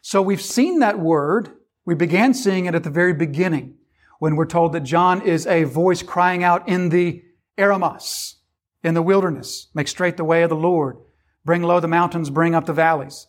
So 0.04 0.22
we've 0.22 0.42
seen 0.42 0.80
that 0.80 1.00
word 1.00 1.50
we 1.86 1.96
began 1.96 2.34
seeing 2.34 2.66
it 2.66 2.76
at 2.76 2.84
the 2.84 2.90
very 2.90 3.14
beginning 3.14 3.76
when 4.20 4.36
we're 4.36 4.46
told 4.46 4.74
that 4.74 4.82
John 4.82 5.22
is 5.22 5.46
a 5.48 5.64
voice 5.66 6.02
crying 6.02 6.44
out 6.44 6.68
in 6.68 6.90
the 6.90 7.24
eremos, 7.58 8.36
in 8.84 8.94
the 8.94 9.02
wilderness, 9.02 9.68
make 9.74 9.88
straight 9.88 10.18
the 10.18 10.24
way 10.24 10.44
of 10.44 10.50
the 10.50 10.56
Lord, 10.56 10.98
bring 11.44 11.62
low 11.62 11.80
the 11.80 11.88
mountains, 11.88 12.30
bring 12.30 12.56
up 12.56 12.66
the 12.66 12.74
valleys. 12.74 13.28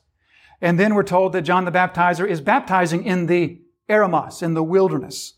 And 0.61 0.78
then 0.78 0.94
we're 0.94 1.02
told 1.02 1.32
that 1.32 1.42
John 1.42 1.64
the 1.64 1.73
baptizer 1.73 2.28
is 2.28 2.40
baptizing 2.40 3.04
in 3.04 3.26
the 3.26 3.61
eremos, 3.88 4.42
in 4.42 4.54
the 4.54 4.62
wilderness. 4.62 5.34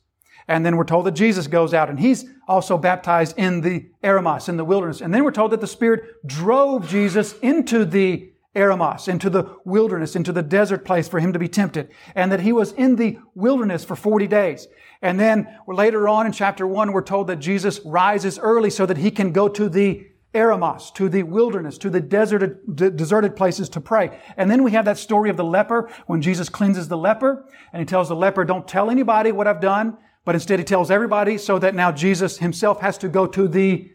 And 0.49 0.65
then 0.65 0.77
we're 0.77 0.85
told 0.85 1.07
that 1.07 1.13
Jesus 1.13 1.47
goes 1.47 1.75
out 1.75 1.91
and 1.91 1.99
he's 1.99 2.25
also 2.47 2.79
baptized 2.79 3.37
in 3.37 3.63
the 3.63 3.89
eremos, 4.05 4.49
in 4.49 4.57
the 4.57 4.65
wilderness. 4.65 5.01
And 5.01 5.13
then 5.13 5.25
we're 5.25 5.33
told 5.33 5.53
that 5.53 5.61
the 5.61 5.67
Spirit 5.67 6.27
drove 6.27 6.89
Jesus 6.89 7.37
into 7.39 7.85
the 7.85 8.31
Eremos, 8.57 9.07
into 9.07 9.29
the 9.29 9.55
wilderness, 9.65 10.17
into 10.17 10.33
the 10.33 10.43
desert 10.43 10.85
place 10.85 11.09
for 11.09 11.21
him 11.21 11.33
to 11.33 11.39
be 11.39 11.49
tempted. 11.49 11.91
And 12.15 12.33
that 12.33 12.41
he 12.41 12.53
was 12.53 12.73
in 12.73 12.97
the 12.97 13.19
wilderness 13.35 13.85
for 13.85 13.95
40 13.95 14.27
days. 14.27 14.67
And 15.03 15.21
then 15.21 15.47
later 15.69 16.09
on 16.09 16.27
in 16.27 16.33
chapter 16.33 16.67
1, 16.67 16.93
we're 16.93 17.03
told 17.03 17.27
that 17.27 17.37
Jesus 17.37 17.81
rises 17.85 18.39
early 18.39 18.71
so 18.71 18.87
that 18.87 18.97
he 18.97 19.11
can 19.11 19.31
go 19.31 19.49
to 19.49 19.69
the 19.69 20.07
Eremos, 20.35 20.93
to 20.95 21.09
the 21.09 21.23
wilderness, 21.23 21.79
to 21.79 21.91
the 21.91 22.01
deserted, 22.01 22.59
d- 22.75 22.91
deserted 22.91 23.37
places 23.37 23.69
to 23.71 23.81
pray. 23.81 24.19
And 24.37 24.51
then 24.51 24.63
we 24.63 24.73
have 24.73 24.85
that 24.87 24.99
story 24.99 25.31
of 25.31 25.37
the 25.37 25.45
leper 25.45 25.91
when 26.07 26.21
Jesus 26.21 26.49
cleanses 26.49 26.89
the 26.89 26.97
leper 26.97 27.49
and 27.73 27.81
he 27.81 27.87
tells 27.87 28.09
the 28.09 28.17
leper, 28.17 28.45
don't 28.45 28.67
tell 28.67 28.91
anybody 28.91 29.33
what 29.33 29.47
I've 29.47 29.61
done, 29.61 29.97
but 30.25 30.35
instead 30.35 30.59
he 30.59 30.65
tells 30.65 30.91
everybody 30.91 31.39
so 31.39 31.59
that 31.59 31.75
now 31.75 31.93
Jesus 31.93 32.39
himself 32.39 32.81
has 32.81 32.99
to 32.99 33.09
go 33.09 33.27
to 33.27 33.49
the 33.49 33.91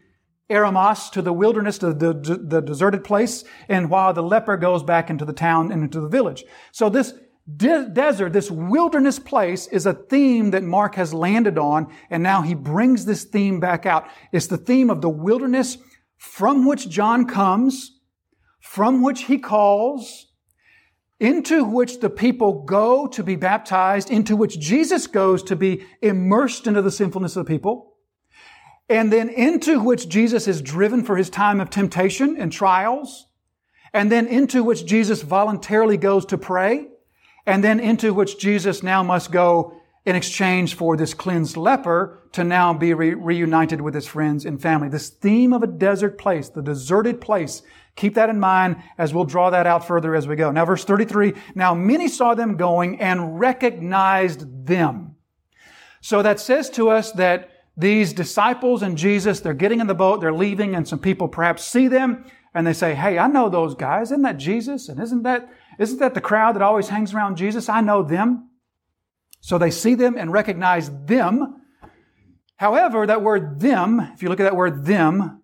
Eremos 0.50 1.10
to 1.12 1.22
the 1.22 1.32
wilderness, 1.32 1.78
to 1.78 1.92
the, 1.92 2.12
the, 2.12 2.36
the 2.36 2.60
deserted 2.60 3.04
place, 3.04 3.44
and 3.68 3.88
while 3.88 4.12
the 4.12 4.22
leper 4.22 4.56
goes 4.56 4.82
back 4.82 5.08
into 5.08 5.24
the 5.24 5.32
town 5.32 5.72
and 5.72 5.82
into 5.82 6.00
the 6.00 6.08
village. 6.08 6.44
So 6.72 6.88
this, 6.88 7.14
de- 7.56 7.88
desert, 7.88 8.32
this 8.32 8.50
wilderness 8.50 9.18
place 9.18 9.66
is 9.68 9.86
a 9.86 9.94
theme 9.94 10.50
that 10.50 10.62
Mark 10.62 10.96
has 10.96 11.14
landed 11.14 11.58
on, 11.58 11.92
and 12.10 12.22
now 12.22 12.42
he 12.42 12.54
brings 12.54 13.04
this 13.04 13.24
theme 13.24 13.60
back 13.60 13.86
out. 13.86 14.08
It's 14.32 14.48
the 14.48 14.58
theme 14.58 14.90
of 14.90 15.00
the 15.00 15.08
wilderness 15.08 15.78
from 16.18 16.66
which 16.66 16.88
John 16.88 17.26
comes, 17.26 18.00
from 18.60 19.02
which 19.02 19.22
he 19.24 19.38
calls, 19.38 20.28
into 21.18 21.64
which 21.64 22.00
the 22.00 22.10
people 22.10 22.64
go 22.64 23.06
to 23.06 23.22
be 23.22 23.36
baptized, 23.36 24.10
into 24.10 24.36
which 24.36 24.58
Jesus 24.58 25.06
goes 25.06 25.42
to 25.44 25.56
be 25.56 25.84
immersed 26.00 26.66
into 26.66 26.82
the 26.82 26.90
sinfulness 26.90 27.36
of 27.36 27.46
the 27.46 27.52
people, 27.52 27.91
and 28.92 29.10
then 29.10 29.30
into 29.30 29.80
which 29.80 30.08
Jesus 30.08 30.46
is 30.46 30.60
driven 30.60 31.02
for 31.02 31.16
his 31.16 31.30
time 31.30 31.60
of 31.60 31.70
temptation 31.70 32.36
and 32.36 32.52
trials, 32.52 33.26
and 33.94 34.12
then 34.12 34.26
into 34.26 34.62
which 34.62 34.84
Jesus 34.84 35.22
voluntarily 35.22 35.96
goes 35.96 36.26
to 36.26 36.36
pray, 36.36 36.88
and 37.46 37.64
then 37.64 37.80
into 37.80 38.12
which 38.12 38.38
Jesus 38.38 38.82
now 38.82 39.02
must 39.02 39.32
go 39.32 39.80
in 40.04 40.14
exchange 40.14 40.74
for 40.74 40.96
this 40.96 41.14
cleansed 41.14 41.56
leper 41.56 42.28
to 42.32 42.44
now 42.44 42.74
be 42.74 42.92
re- 42.92 43.14
reunited 43.14 43.80
with 43.80 43.94
his 43.94 44.06
friends 44.06 44.44
and 44.44 44.60
family. 44.60 44.90
This 44.90 45.08
theme 45.08 45.54
of 45.54 45.62
a 45.62 45.66
desert 45.68 46.18
place, 46.18 46.50
the 46.50 46.62
deserted 46.62 47.18
place, 47.20 47.62
keep 47.96 48.14
that 48.14 48.28
in 48.28 48.40
mind 48.40 48.76
as 48.98 49.14
we'll 49.14 49.24
draw 49.24 49.48
that 49.50 49.66
out 49.66 49.86
further 49.86 50.14
as 50.14 50.28
we 50.28 50.36
go. 50.36 50.50
Now, 50.50 50.66
verse 50.66 50.84
33, 50.84 51.32
now 51.54 51.74
many 51.74 52.08
saw 52.08 52.34
them 52.34 52.58
going 52.58 53.00
and 53.00 53.40
recognized 53.40 54.66
them. 54.66 55.16
So 56.02 56.20
that 56.22 56.40
says 56.40 56.68
to 56.70 56.90
us 56.90 57.12
that 57.12 57.51
these 57.76 58.12
disciples 58.12 58.82
and 58.82 58.98
Jesus, 58.98 59.40
they're 59.40 59.54
getting 59.54 59.80
in 59.80 59.86
the 59.86 59.94
boat, 59.94 60.20
they're 60.20 60.32
leaving, 60.32 60.74
and 60.74 60.86
some 60.86 60.98
people 60.98 61.28
perhaps 61.28 61.64
see 61.64 61.88
them 61.88 62.24
and 62.54 62.66
they 62.66 62.72
say, 62.72 62.94
Hey, 62.94 63.18
I 63.18 63.26
know 63.28 63.48
those 63.48 63.74
guys. 63.74 64.10
Isn't 64.10 64.22
that 64.22 64.36
Jesus? 64.36 64.88
And 64.88 65.00
isn't 65.00 65.22
that 65.22 65.48
isn't 65.78 65.98
that 65.98 66.14
the 66.14 66.20
crowd 66.20 66.54
that 66.54 66.62
always 66.62 66.88
hangs 66.88 67.14
around 67.14 67.36
Jesus? 67.36 67.68
I 67.68 67.80
know 67.80 68.02
them. 68.02 68.50
So 69.40 69.58
they 69.58 69.70
see 69.70 69.94
them 69.94 70.16
and 70.16 70.32
recognize 70.32 70.90
them. 71.06 71.62
However, 72.56 73.06
that 73.06 73.22
word 73.22 73.58
them, 73.60 74.00
if 74.14 74.22
you 74.22 74.28
look 74.28 74.38
at 74.38 74.44
that 74.44 74.54
word 74.54 74.84
them, 74.84 75.42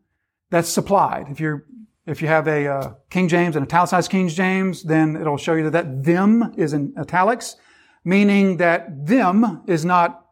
that's 0.50 0.68
supplied. 0.68 1.26
If 1.30 1.40
you're 1.40 1.64
if 2.06 2.22
you 2.22 2.28
have 2.28 2.46
a 2.46 2.66
uh, 2.66 2.94
King 3.10 3.28
James 3.28 3.56
and 3.56 3.64
italicized 3.66 4.10
King 4.10 4.28
James, 4.28 4.82
then 4.82 5.16
it'll 5.16 5.36
show 5.36 5.54
you 5.54 5.64
that 5.64 5.72
that 5.72 6.04
them 6.04 6.54
is 6.56 6.72
in 6.72 6.94
italics, 6.98 7.56
meaning 8.04 8.58
that 8.58 9.06
them 9.06 9.62
is 9.66 9.84
not 9.84 10.24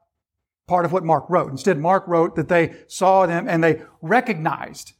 part 0.66 0.84
of 0.84 0.92
what 0.92 1.04
Mark 1.04 1.26
wrote. 1.28 1.50
Instead, 1.50 1.78
Mark 1.78 2.06
wrote 2.08 2.36
that 2.36 2.48
they 2.48 2.74
saw 2.88 3.26
them 3.26 3.48
and 3.48 3.62
they 3.62 3.82
recognized. 4.02 4.92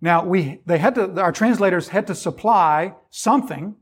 Now, 0.00 0.24
we, 0.24 0.60
they 0.66 0.78
had 0.78 0.94
to, 0.96 1.20
our 1.20 1.32
translators 1.32 1.88
had 1.88 2.06
to 2.08 2.14
supply 2.14 2.94
something 3.10 3.76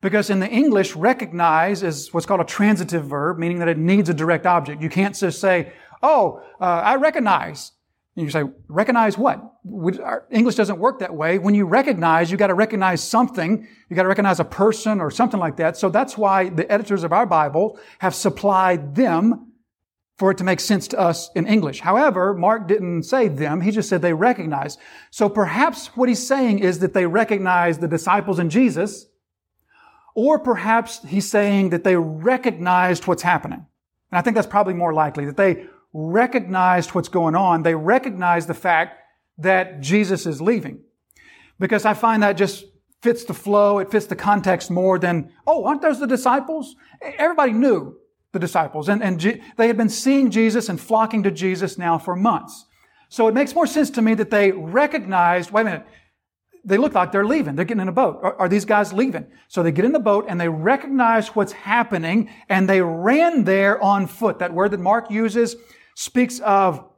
because 0.00 0.30
in 0.30 0.40
the 0.40 0.48
English, 0.48 0.96
recognize 0.96 1.82
is 1.82 2.12
what's 2.12 2.26
called 2.26 2.40
a 2.40 2.44
transitive 2.44 3.04
verb, 3.04 3.38
meaning 3.38 3.60
that 3.60 3.68
it 3.68 3.78
needs 3.78 4.08
a 4.08 4.14
direct 4.14 4.46
object. 4.46 4.82
You 4.82 4.90
can't 4.90 5.14
just 5.14 5.40
say, 5.40 5.72
oh, 6.02 6.42
uh, 6.60 6.64
I 6.64 6.96
recognize. 6.96 7.72
And 8.16 8.24
you 8.26 8.30
say, 8.30 8.42
recognize 8.68 9.16
what? 9.16 9.40
English 10.30 10.56
doesn't 10.56 10.78
work 10.78 10.98
that 10.98 11.14
way. 11.14 11.38
When 11.38 11.54
you 11.54 11.66
recognize, 11.66 12.32
you 12.32 12.36
got 12.36 12.48
to 12.48 12.54
recognize 12.54 13.02
something. 13.02 13.66
You 13.88 13.96
got 13.96 14.02
to 14.02 14.08
recognize 14.08 14.40
a 14.40 14.44
person 14.44 15.00
or 15.00 15.10
something 15.10 15.38
like 15.38 15.56
that. 15.58 15.76
So 15.76 15.88
that's 15.88 16.18
why 16.18 16.48
the 16.48 16.70
editors 16.70 17.04
of 17.04 17.12
our 17.12 17.24
Bible 17.24 17.78
have 18.00 18.14
supplied 18.14 18.96
them 18.96 19.51
for 20.22 20.30
it 20.30 20.38
to 20.38 20.44
make 20.44 20.60
sense 20.60 20.86
to 20.86 21.00
us 21.00 21.30
in 21.34 21.48
English. 21.48 21.80
However, 21.80 22.32
Mark 22.32 22.68
didn't 22.68 23.02
say 23.02 23.26
them. 23.26 23.60
He 23.60 23.72
just 23.72 23.88
said 23.88 24.02
they 24.02 24.12
recognize. 24.12 24.78
So 25.10 25.28
perhaps 25.28 25.88
what 25.96 26.08
he's 26.08 26.24
saying 26.24 26.60
is 26.60 26.78
that 26.78 26.94
they 26.94 27.06
recognize 27.06 27.78
the 27.78 27.88
disciples 27.88 28.38
and 28.38 28.48
Jesus 28.48 29.06
or 30.14 30.38
perhaps 30.38 31.02
he's 31.08 31.28
saying 31.28 31.70
that 31.70 31.82
they 31.82 31.96
recognized 31.96 33.08
what's 33.08 33.24
happening. 33.24 33.66
And 34.12 34.18
I 34.18 34.22
think 34.22 34.36
that's 34.36 34.46
probably 34.46 34.74
more 34.74 34.94
likely 34.94 35.24
that 35.24 35.36
they 35.36 35.66
recognized 35.92 36.90
what's 36.90 37.08
going 37.08 37.34
on. 37.34 37.64
They 37.64 37.74
recognized 37.74 38.46
the 38.48 38.54
fact 38.54 39.00
that 39.38 39.80
Jesus 39.80 40.24
is 40.24 40.40
leaving. 40.40 40.84
Because 41.58 41.84
I 41.84 41.94
find 41.94 42.22
that 42.22 42.34
just 42.34 42.64
fits 43.02 43.24
the 43.24 43.34
flow. 43.34 43.80
It 43.80 43.90
fits 43.90 44.06
the 44.06 44.14
context 44.14 44.70
more 44.70 45.00
than, 45.00 45.32
oh, 45.48 45.64
aren't 45.64 45.82
those 45.82 45.98
the 45.98 46.06
disciples? 46.06 46.76
Everybody 47.18 47.54
knew 47.54 47.96
the 48.32 48.38
disciples 48.38 48.88
and, 48.88 49.02
and 49.02 49.20
G- 49.20 49.42
they 49.56 49.66
had 49.66 49.76
been 49.76 49.88
seeing 49.88 50.30
Jesus 50.30 50.68
and 50.68 50.80
flocking 50.80 51.22
to 51.22 51.30
Jesus 51.30 51.78
now 51.78 51.98
for 51.98 52.16
months. 52.16 52.66
So 53.08 53.28
it 53.28 53.34
makes 53.34 53.54
more 53.54 53.66
sense 53.66 53.90
to 53.90 54.02
me 54.02 54.14
that 54.14 54.30
they 54.30 54.52
recognized, 54.52 55.50
wait 55.50 55.62
a 55.62 55.64
minute, 55.64 55.86
they 56.64 56.78
look 56.78 56.94
like 56.94 57.12
they're 57.12 57.26
leaving. 57.26 57.56
They're 57.56 57.64
getting 57.64 57.82
in 57.82 57.88
a 57.88 57.92
boat. 57.92 58.20
Are, 58.22 58.34
are, 58.36 58.48
these 58.48 58.64
guys 58.64 58.92
leaving? 58.92 59.26
So 59.48 59.62
they 59.62 59.72
get 59.72 59.84
in 59.84 59.92
the 59.92 59.98
boat 59.98 60.26
and 60.28 60.40
they 60.40 60.48
recognize 60.48 61.28
what's 61.28 61.52
happening 61.52 62.30
and 62.48 62.68
they 62.68 62.80
ran 62.80 63.44
there 63.44 63.82
on 63.82 64.06
foot. 64.06 64.38
That 64.38 64.54
word 64.54 64.70
that 64.70 64.80
Mark 64.80 65.10
uses 65.10 65.56
speaks 65.94 66.38
of, 66.40 66.88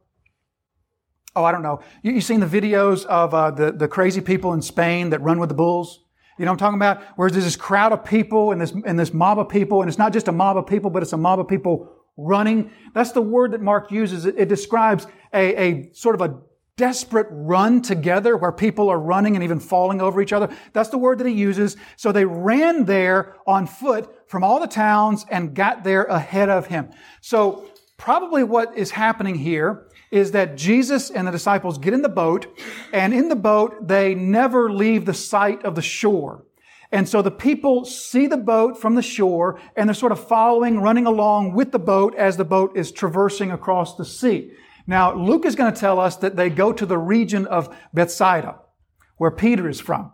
oh, 1.34 1.44
I 1.44 1.50
don't 1.50 1.62
know. 1.62 1.80
You, 2.02 2.12
you 2.12 2.20
seen 2.20 2.40
the 2.40 2.46
videos 2.46 3.06
of 3.06 3.34
uh, 3.34 3.50
the, 3.50 3.72
the 3.72 3.88
crazy 3.88 4.20
people 4.20 4.52
in 4.52 4.62
Spain 4.62 5.10
that 5.10 5.20
run 5.22 5.40
with 5.40 5.48
the 5.48 5.54
bulls? 5.56 6.03
You 6.38 6.44
know 6.44 6.50
I'm 6.52 6.56
talking 6.56 6.78
about? 6.78 7.02
Where 7.16 7.30
there's 7.30 7.44
this 7.44 7.56
crowd 7.56 7.92
of 7.92 8.04
people 8.04 8.52
and 8.52 8.60
this, 8.60 8.72
and 8.72 8.98
this 8.98 9.12
mob 9.12 9.38
of 9.38 9.48
people, 9.48 9.82
and 9.82 9.88
it's 9.88 9.98
not 9.98 10.12
just 10.12 10.28
a 10.28 10.32
mob 10.32 10.56
of 10.56 10.66
people, 10.66 10.90
but 10.90 11.02
it's 11.02 11.12
a 11.12 11.16
mob 11.16 11.38
of 11.40 11.48
people 11.48 11.90
running. 12.16 12.70
That's 12.94 13.12
the 13.12 13.22
word 13.22 13.52
that 13.52 13.60
Mark 13.60 13.90
uses. 13.90 14.26
It, 14.26 14.36
it 14.38 14.48
describes 14.48 15.06
a, 15.32 15.62
a 15.62 15.92
sort 15.92 16.14
of 16.14 16.20
a 16.20 16.38
desperate 16.76 17.28
run 17.30 17.82
together 17.82 18.36
where 18.36 18.50
people 18.50 18.88
are 18.88 18.98
running 18.98 19.36
and 19.36 19.44
even 19.44 19.60
falling 19.60 20.00
over 20.00 20.20
each 20.20 20.32
other. 20.32 20.48
That's 20.72 20.88
the 20.88 20.98
word 20.98 21.18
that 21.18 21.26
he 21.26 21.34
uses. 21.34 21.76
So 21.96 22.10
they 22.10 22.24
ran 22.24 22.84
there 22.84 23.36
on 23.46 23.66
foot 23.66 24.28
from 24.28 24.42
all 24.42 24.60
the 24.60 24.66
towns 24.66 25.24
and 25.30 25.54
got 25.54 25.84
there 25.84 26.04
ahead 26.04 26.48
of 26.48 26.66
him. 26.66 26.90
So 27.20 27.70
probably 27.96 28.42
what 28.42 28.76
is 28.76 28.90
happening 28.90 29.36
here 29.36 29.88
is 30.14 30.30
that 30.30 30.56
Jesus 30.56 31.10
and 31.10 31.26
the 31.26 31.32
disciples 31.32 31.76
get 31.76 31.92
in 31.92 32.02
the 32.02 32.08
boat 32.08 32.46
and 32.92 33.12
in 33.12 33.28
the 33.28 33.36
boat 33.36 33.88
they 33.88 34.14
never 34.14 34.72
leave 34.72 35.04
the 35.04 35.12
sight 35.12 35.64
of 35.64 35.74
the 35.74 35.82
shore. 35.82 36.44
And 36.92 37.08
so 37.08 37.20
the 37.20 37.32
people 37.32 37.84
see 37.84 38.28
the 38.28 38.36
boat 38.36 38.80
from 38.80 38.94
the 38.94 39.02
shore 39.02 39.60
and 39.76 39.88
they're 39.88 39.94
sort 39.94 40.12
of 40.12 40.28
following, 40.28 40.80
running 40.80 41.06
along 41.06 41.54
with 41.54 41.72
the 41.72 41.80
boat 41.80 42.14
as 42.14 42.36
the 42.36 42.44
boat 42.44 42.76
is 42.76 42.92
traversing 42.92 43.50
across 43.50 43.96
the 43.96 44.04
sea. 44.04 44.52
Now, 44.86 45.12
Luke 45.14 45.44
is 45.44 45.56
going 45.56 45.74
to 45.74 45.80
tell 45.80 45.98
us 45.98 46.14
that 46.16 46.36
they 46.36 46.48
go 46.48 46.72
to 46.72 46.86
the 46.86 46.98
region 46.98 47.46
of 47.46 47.74
Bethsaida, 47.92 48.60
where 49.16 49.32
Peter 49.32 49.68
is 49.68 49.80
from. 49.80 50.12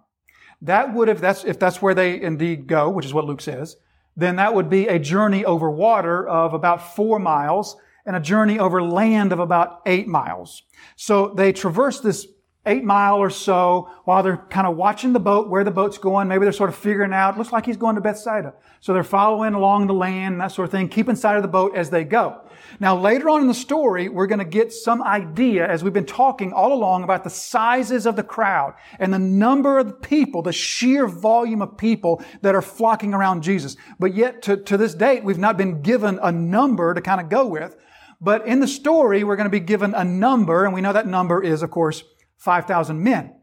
That 0.63 0.95
would, 0.95 1.11
if 1.11 1.21
that's, 1.21 1.45
if 1.45 1.59
that's 1.59 1.83
where 1.83 1.95
they 1.95 2.19
indeed 2.23 2.67
go, 2.67 2.89
which 2.89 3.05
is 3.05 3.13
what 3.13 3.27
Luke 3.27 3.43
says, 3.43 3.77
then 4.17 4.37
that 4.37 4.55
would 4.55 4.71
be 4.71 4.89
a 4.89 4.99
journey 4.99 5.45
over 5.45 5.71
water 5.71 6.27
of 6.27 6.55
about 6.55 6.95
four 6.97 7.19
miles 7.19 7.77
and 8.11 8.17
a 8.17 8.21
journey 8.21 8.59
over 8.59 8.83
land 8.83 9.33
of 9.33 9.39
about 9.39 9.83
eight 9.87 10.09
miles. 10.09 10.65
So 10.97 11.29
they 11.29 11.53
traverse 11.53 12.01
this 12.01 12.27
eight 12.67 12.83
mile 12.83 13.19
or 13.19 13.31
so 13.31 13.89
while 14.05 14.25
they're 14.25 14.37
kind 14.51 14.67
of 14.67 14.77
watching 14.77 15.13
the 15.13 15.21
boat, 15.21 15.49
where 15.49 15.63
the 15.63 15.71
boat's 15.71 15.97
going. 15.97 16.27
Maybe 16.27 16.45
they're 16.45 16.53
sort 16.53 16.71
of 16.71 16.75
figuring 16.77 17.13
out, 17.13 17.39
looks 17.39 17.53
like 17.53 17.65
he's 17.65 17.77
going 17.77 17.95
to 17.95 18.01
Bethsaida. 18.01 18.53
So 18.81 18.93
they're 18.93 19.05
following 19.05 19.55
along 19.55 19.87
the 19.87 19.95
land 19.95 20.41
that 20.41 20.49
sort 20.49 20.67
of 20.67 20.73
thing, 20.73 20.89
keeping 20.89 21.15
sight 21.15 21.37
of 21.37 21.43
the 21.43 21.49
boat 21.49 21.77
as 21.77 21.91
they 21.91 22.03
go. 22.03 22.41
Now, 22.81 22.99
later 22.99 23.31
on 23.31 23.43
in 23.43 23.47
the 23.47 23.55
story, 23.55 24.09
we're 24.09 24.27
going 24.27 24.41
to 24.41 24.45
get 24.45 24.73
some 24.73 25.03
idea 25.03 25.69
as 25.69 25.85
we've 25.85 25.93
been 25.93 26.05
talking 26.05 26.53
all 26.53 26.73
along 26.73 27.05
about 27.05 27.23
the 27.23 27.31
sizes 27.31 28.07
of 28.07 28.17
the 28.17 28.25
crowd 28.25 28.75
and 28.99 29.13
the 29.13 29.21
number 29.21 29.79
of 29.79 30.03
people, 30.03 30.43
the 30.43 30.53
sheer 30.53 31.07
volume 31.07 31.63
of 31.63 31.77
people 31.77 32.23
that 32.43 32.57
are 32.57 32.63
flocking 32.63 33.15
around 33.15 33.45
Jesus. 33.45 33.77
But 34.01 34.15
yet, 34.15 34.43
to, 34.43 34.57
to 34.57 34.77
this 34.77 34.95
date, 34.95 35.23
we've 35.23 35.39
not 35.39 35.57
been 35.57 35.81
given 35.81 36.19
a 36.21 36.33
number 36.33 36.93
to 36.93 37.01
kind 37.01 37.21
of 37.21 37.29
go 37.29 37.47
with. 37.47 37.77
But 38.21 38.47
in 38.47 38.61
the 38.61 38.69
story, 38.69 39.25
we're 39.25 39.37
going 39.37 39.47
to 39.47 39.51
be 39.51 39.61
given 39.61 39.95
a 39.95 40.05
number, 40.05 40.65
and 40.65 40.75
we 40.75 40.81
know 40.81 40.93
that 40.93 41.07
number 41.07 41.43
is, 41.43 41.63
of 41.63 41.71
course, 41.71 42.05
5,000 42.39 43.03
men. 43.03 43.35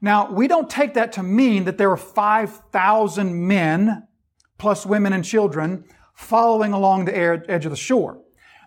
Now, 0.00 0.32
we 0.32 0.48
don't 0.48 0.68
take 0.68 0.94
that 0.94 1.12
to 1.12 1.22
mean 1.22 1.64
that 1.64 1.78
there 1.78 1.88
were 1.88 1.96
5,000 1.96 3.46
men, 3.46 4.08
plus 4.58 4.86
women 4.86 5.12
and 5.12 5.24
children, 5.24 5.84
following 6.14 6.72
along 6.72 7.04
the 7.04 7.16
edge 7.16 7.64
of 7.64 7.70
the 7.70 7.76
shore. 7.76 8.20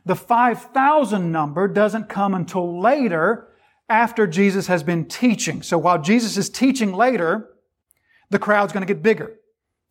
The 0.05 0.15
5,000 0.15 1.31
number 1.31 1.67
doesn't 1.67 2.09
come 2.09 2.35
until 2.35 2.79
later 2.79 3.49
after 3.89 4.27
Jesus 4.27 4.67
has 4.67 4.83
been 4.83 5.05
teaching. 5.05 5.61
So 5.63 5.77
while 5.77 6.01
Jesus 6.01 6.37
is 6.37 6.49
teaching 6.49 6.93
later, 6.93 7.49
the 8.29 8.39
crowd's 8.39 8.71
going 8.71 8.85
to 8.85 8.93
get 8.93 9.03
bigger. 9.03 9.35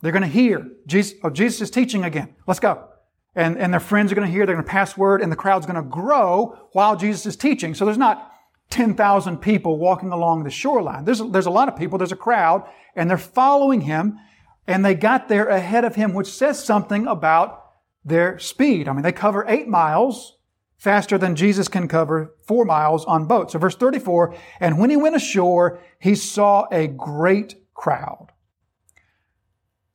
They're 0.01 0.13
going 0.13 0.23
to 0.23 0.29
hear, 0.29 0.69
Jesus, 0.87 1.19
oh, 1.23 1.31
Jesus 1.31 1.63
is 1.63 1.71
teaching 1.71 2.05
again. 2.05 2.35
Let's 2.47 2.61
go. 2.61 2.89
And, 3.37 3.59
and 3.59 3.73
their 3.73 3.81
friends 3.81 4.13
are 4.13 4.15
going 4.15 4.27
to 4.27 4.33
hear, 4.33 4.47
they're 4.47 4.55
going 4.55 4.65
to 4.65 4.71
pass 4.71 4.97
word, 4.97 5.21
and 5.21 5.31
the 5.31 5.37
crowd's 5.37 5.67
going 5.67 5.83
to 5.83 5.83
grow 5.83 6.69
while 6.73 6.97
Jesus 6.97 7.27
is 7.27 7.37
teaching. 7.37 7.75
So 7.75 7.85
there's 7.85 7.99
not 7.99 8.33
10,000 8.71 9.39
people 9.39 9.79
walking 9.79 10.13
along 10.13 10.45
the 10.45 10.51
shoreline. 10.51 11.05
There's, 11.05 11.21
there's 11.31 11.47
a 11.47 11.51
lot 11.51 11.69
of 11.69 11.77
people, 11.77 11.99
there's 11.99 12.13
a 12.13 12.17
crowd, 12.17 12.69
and 12.95 13.11
they're 13.11 13.19
following 13.19 13.83
him, 13.83 14.19
and 14.67 14.85
they 14.85 14.95
got 14.95 15.29
there 15.29 15.49
ahead 15.49 15.85
of 15.85 15.97
him, 15.97 16.15
which 16.15 16.29
says 16.29 16.63
something 16.63 17.07
about 17.07 17.65
their 18.05 18.39
speed. 18.39 18.89
I 18.89 18.93
mean, 18.93 19.03
they 19.03 19.13
cover 19.13 19.45
eight 19.49 19.69
miles 19.69 20.37
faster 20.77 21.17
than 21.17 21.35
Jesus 21.35 21.67
can 21.67 21.89
cover 21.89 22.35
four 22.43 22.65
miles 22.65 23.05
on 23.07 23.27
boat. 23.27 23.51
So 23.51 23.59
verse 23.59 23.77
34, 23.77 24.35
and 24.61 24.79
when 24.79 24.91
he 24.91 24.97
went 24.97 25.17
ashore, 25.17 25.81
he 25.99 26.15
saw 26.15 26.67
a 26.71 26.87
great 26.87 27.57
crowd. 27.75 28.29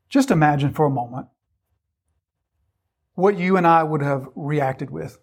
Just 0.10 0.32
imagine 0.32 0.73
for 0.73 0.86
a 0.86 0.89
moment 0.89 1.28
what 3.19 3.38
you 3.38 3.58
and 3.58 3.67
I 3.67 3.84
would 3.84 4.01
have 4.01 4.27
reacted 4.36 4.89
with. 4.89 5.19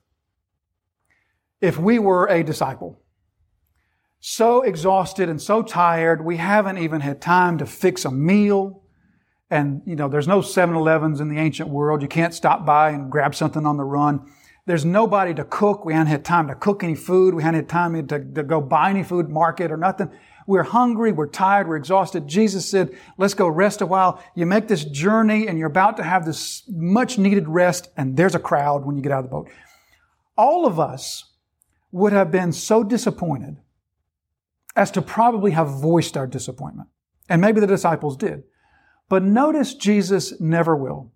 If 1.60 1.78
we 1.78 1.98
were 1.98 2.26
a 2.26 2.42
disciple, 2.42 3.00
so 4.20 4.62
exhausted 4.62 5.28
and 5.28 5.40
so 5.40 5.62
tired, 5.62 6.24
we 6.24 6.36
haven't 6.36 6.78
even 6.78 7.00
had 7.00 7.20
time 7.20 7.58
to 7.58 7.66
fix 7.66 8.04
a 8.04 8.10
meal. 8.10 8.82
And, 9.50 9.82
you 9.86 9.96
know, 9.96 10.08
there's 10.08 10.28
no 10.28 10.40
7-Elevens 10.40 11.20
in 11.20 11.28
the 11.28 11.38
ancient 11.38 11.68
world. 11.68 12.02
You 12.02 12.08
can't 12.08 12.34
stop 12.34 12.66
by 12.66 12.90
and 12.90 13.10
grab 13.10 13.34
something 13.34 13.64
on 13.64 13.76
the 13.76 13.84
run. 13.84 14.30
There's 14.66 14.84
nobody 14.84 15.32
to 15.34 15.44
cook. 15.44 15.84
We 15.84 15.92
hadn't 15.92 16.08
had 16.08 16.24
time 16.24 16.48
to 16.48 16.54
cook 16.56 16.82
any 16.82 16.96
food. 16.96 17.34
We 17.34 17.44
hadn't 17.44 17.60
had 17.60 17.68
time 17.68 18.06
to, 18.08 18.18
to 18.18 18.42
go 18.42 18.60
buy 18.60 18.90
any 18.90 19.04
food 19.04 19.28
market 19.28 19.70
or 19.70 19.76
nothing. 19.76 20.10
We're 20.46 20.62
hungry. 20.62 21.12
We're 21.12 21.26
tired. 21.26 21.68
We're 21.68 21.76
exhausted. 21.76 22.28
Jesus 22.28 22.68
said, 22.68 22.96
let's 23.18 23.34
go 23.34 23.48
rest 23.48 23.80
a 23.80 23.86
while. 23.86 24.22
You 24.34 24.46
make 24.46 24.68
this 24.68 24.84
journey 24.84 25.48
and 25.48 25.58
you're 25.58 25.68
about 25.68 25.96
to 25.96 26.02
have 26.02 26.24
this 26.24 26.62
much 26.68 27.18
needed 27.18 27.48
rest 27.48 27.90
and 27.96 28.16
there's 28.16 28.34
a 28.34 28.40
crowd 28.40 28.84
when 28.84 28.96
you 28.96 29.02
get 29.02 29.12
out 29.12 29.24
of 29.24 29.24
the 29.24 29.30
boat. 29.30 29.48
All 30.36 30.66
of 30.66 30.78
us 30.78 31.32
would 31.90 32.12
have 32.12 32.30
been 32.30 32.52
so 32.52 32.84
disappointed 32.84 33.56
as 34.76 34.90
to 34.92 35.02
probably 35.02 35.52
have 35.52 35.68
voiced 35.68 36.16
our 36.16 36.26
disappointment. 36.26 36.88
And 37.28 37.40
maybe 37.40 37.60
the 37.60 37.66
disciples 37.66 38.16
did. 38.16 38.44
But 39.08 39.22
notice 39.22 39.74
Jesus 39.74 40.38
never 40.40 40.76
will. 40.76 41.12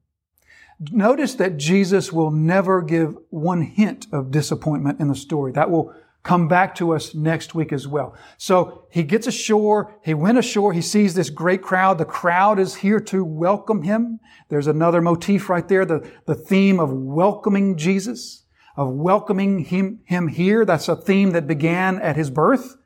Notice 0.90 1.34
that 1.34 1.58
Jesus 1.58 2.10
will 2.10 2.30
never 2.30 2.80
give 2.80 3.16
one 3.28 3.62
hint 3.62 4.06
of 4.12 4.30
disappointment 4.30 4.98
in 4.98 5.08
the 5.08 5.14
story. 5.14 5.52
That 5.52 5.70
will 5.70 5.94
come 6.22 6.48
back 6.48 6.74
to 6.74 6.92
us 6.92 7.14
next 7.14 7.54
week 7.54 7.72
as 7.72 7.88
well. 7.88 8.14
So 8.36 8.86
he 8.90 9.02
gets 9.02 9.26
ashore. 9.26 9.94
He 10.04 10.14
went 10.14 10.38
ashore. 10.38 10.72
He 10.72 10.82
sees 10.82 11.14
this 11.14 11.30
great 11.30 11.62
crowd. 11.62 11.98
The 11.98 12.04
crowd 12.04 12.58
is 12.58 12.76
here 12.76 13.00
to 13.00 13.24
welcome 13.24 13.82
him. 13.82 14.20
There's 14.48 14.66
another 14.66 15.00
motif 15.00 15.48
right 15.48 15.66
there. 15.66 15.84
The, 15.84 16.10
the 16.26 16.34
theme 16.34 16.78
of 16.78 16.92
welcoming 16.92 17.76
Jesus, 17.76 18.44
of 18.76 18.90
welcoming 18.90 19.60
him, 19.60 20.00
him 20.04 20.28
here. 20.28 20.64
That's 20.64 20.88
a 20.88 20.96
theme 20.96 21.30
that 21.30 21.46
began 21.46 21.98
at 22.00 22.16
his 22.16 22.30
birth 22.30 22.76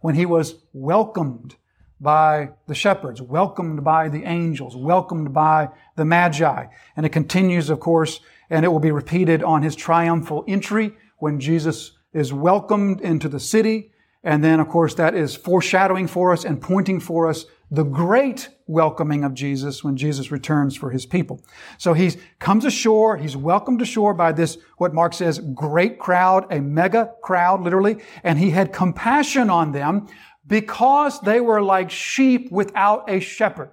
when 0.00 0.14
he 0.14 0.26
was 0.26 0.56
welcomed 0.72 1.56
by 2.00 2.50
the 2.66 2.74
shepherds, 2.74 3.22
welcomed 3.22 3.82
by 3.82 4.08
the 4.08 4.24
angels, 4.24 4.76
welcomed 4.76 5.32
by 5.32 5.68
the 5.96 6.04
magi. 6.04 6.66
And 6.96 7.06
it 7.06 7.12
continues, 7.12 7.70
of 7.70 7.80
course, 7.80 8.20
and 8.50 8.64
it 8.64 8.68
will 8.68 8.80
be 8.80 8.90
repeated 8.90 9.42
on 9.42 9.62
his 9.62 9.74
triumphal 9.74 10.44
entry 10.46 10.92
when 11.18 11.40
Jesus 11.40 11.92
is 12.14 12.32
welcomed 12.32 13.00
into 13.00 13.28
the 13.28 13.40
city. 13.40 13.90
And 14.22 14.42
then, 14.42 14.58
of 14.58 14.68
course, 14.68 14.94
that 14.94 15.14
is 15.14 15.36
foreshadowing 15.36 16.06
for 16.06 16.32
us 16.32 16.46
and 16.46 16.62
pointing 16.62 17.00
for 17.00 17.28
us 17.28 17.44
the 17.70 17.84
great 17.84 18.48
welcoming 18.66 19.24
of 19.24 19.34
Jesus 19.34 19.84
when 19.84 19.96
Jesus 19.96 20.30
returns 20.30 20.76
for 20.76 20.90
his 20.90 21.04
people. 21.04 21.44
So 21.76 21.92
he 21.92 22.12
comes 22.38 22.64
ashore, 22.64 23.18
he's 23.18 23.36
welcomed 23.36 23.82
ashore 23.82 24.14
by 24.14 24.32
this, 24.32 24.56
what 24.78 24.94
Mark 24.94 25.12
says, 25.12 25.40
great 25.54 25.98
crowd, 25.98 26.46
a 26.50 26.60
mega 26.60 27.12
crowd, 27.22 27.62
literally, 27.62 27.98
and 28.22 28.38
he 28.38 28.50
had 28.50 28.72
compassion 28.72 29.50
on 29.50 29.72
them 29.72 30.06
because 30.46 31.20
they 31.20 31.40
were 31.40 31.62
like 31.62 31.90
sheep 31.90 32.50
without 32.50 33.10
a 33.10 33.20
shepherd. 33.20 33.72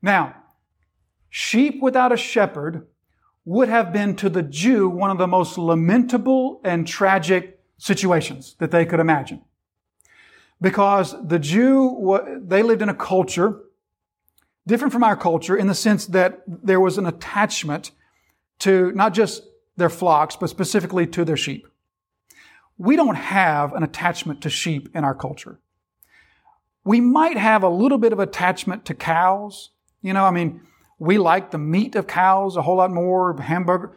Now, 0.00 0.34
sheep 1.28 1.82
without 1.82 2.12
a 2.12 2.16
shepherd 2.16 2.86
would 3.48 3.70
have 3.70 3.94
been 3.94 4.14
to 4.14 4.28
the 4.28 4.42
Jew 4.42 4.90
one 4.90 5.10
of 5.10 5.16
the 5.16 5.26
most 5.26 5.56
lamentable 5.56 6.60
and 6.64 6.86
tragic 6.86 7.58
situations 7.78 8.54
that 8.58 8.70
they 8.70 8.84
could 8.84 9.00
imagine. 9.00 9.40
Because 10.60 11.14
the 11.26 11.38
Jew, 11.38 12.42
they 12.44 12.62
lived 12.62 12.82
in 12.82 12.90
a 12.90 12.94
culture 12.94 13.60
different 14.66 14.92
from 14.92 15.02
our 15.02 15.16
culture 15.16 15.56
in 15.56 15.66
the 15.66 15.74
sense 15.74 16.04
that 16.08 16.42
there 16.46 16.78
was 16.78 16.98
an 16.98 17.06
attachment 17.06 17.92
to 18.58 18.92
not 18.92 19.14
just 19.14 19.44
their 19.78 19.88
flocks, 19.88 20.36
but 20.36 20.50
specifically 20.50 21.06
to 21.06 21.24
their 21.24 21.36
sheep. 21.36 21.66
We 22.76 22.96
don't 22.96 23.14
have 23.14 23.72
an 23.72 23.82
attachment 23.82 24.42
to 24.42 24.50
sheep 24.50 24.90
in 24.94 25.04
our 25.04 25.14
culture. 25.14 25.58
We 26.84 27.00
might 27.00 27.38
have 27.38 27.62
a 27.62 27.70
little 27.70 27.98
bit 27.98 28.12
of 28.12 28.18
attachment 28.18 28.84
to 28.84 28.94
cows. 28.94 29.70
You 30.02 30.12
know, 30.12 30.26
I 30.26 30.32
mean, 30.32 30.60
we 30.98 31.18
like 31.18 31.50
the 31.50 31.58
meat 31.58 31.94
of 31.94 32.06
cows 32.06 32.56
a 32.56 32.62
whole 32.62 32.76
lot 32.76 32.90
more. 32.90 33.40
Hamburger. 33.40 33.96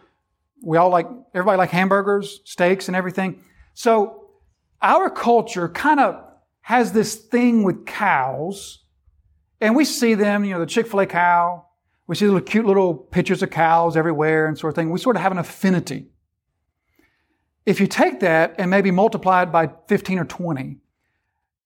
We 0.63 0.77
all 0.77 0.89
like, 0.89 1.07
everybody 1.33 1.57
like 1.57 1.71
hamburgers, 1.71 2.41
steaks 2.45 2.87
and 2.87 2.95
everything. 2.95 3.43
So 3.73 4.29
our 4.81 5.09
culture 5.09 5.67
kind 5.67 5.99
of 5.99 6.23
has 6.61 6.91
this 6.93 7.15
thing 7.15 7.63
with 7.63 7.85
cows 7.85 8.83
and 9.59 9.75
we 9.75 9.85
see 9.85 10.13
them, 10.13 10.43
you 10.43 10.53
know, 10.53 10.59
the 10.59 10.65
Chick-fil-A 10.65 11.07
cow. 11.07 11.65
We 12.07 12.15
see 12.15 12.25
little 12.25 12.41
cute 12.41 12.65
little 12.65 12.93
pictures 12.93 13.41
of 13.41 13.51
cows 13.51 13.95
everywhere 13.95 14.47
and 14.47 14.57
sort 14.57 14.71
of 14.71 14.75
thing. 14.75 14.89
We 14.89 14.99
sort 14.99 15.15
of 15.15 15.21
have 15.21 15.31
an 15.31 15.37
affinity. 15.37 16.07
If 17.65 17.79
you 17.79 17.87
take 17.87 18.19
that 18.21 18.55
and 18.57 18.69
maybe 18.69 18.91
multiply 18.91 19.43
it 19.43 19.51
by 19.51 19.71
15 19.87 20.19
or 20.19 20.25
20, 20.25 20.77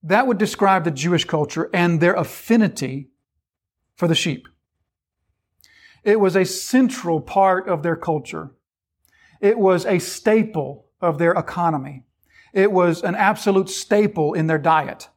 that 0.04 0.28
would 0.28 0.38
describe 0.38 0.84
the 0.84 0.91
Jewish 0.91 1.26
culture 1.26 1.69
and 1.74 2.00
their 2.00 2.13
affinity 2.13 3.10
for 3.95 4.08
the 4.08 4.15
sheep. 4.15 4.48
It 6.06 6.20
was 6.20 6.36
a 6.36 6.46
central 6.46 7.20
part 7.20 7.68
of 7.68 7.84
their 7.84 7.96
culture. 7.96 8.52
It 9.41 9.58
was 9.58 9.86
a 9.86 10.00
staple 10.00 10.86
of 11.02 11.18
their 11.18 11.34
economy. 11.34 12.04
It 12.54 12.72
was 12.72 13.02
an 13.02 13.15
absolute 13.15 13.70
staple 13.70 14.34
in 14.34 14.48
their 14.48 14.60
diet. 14.60 15.10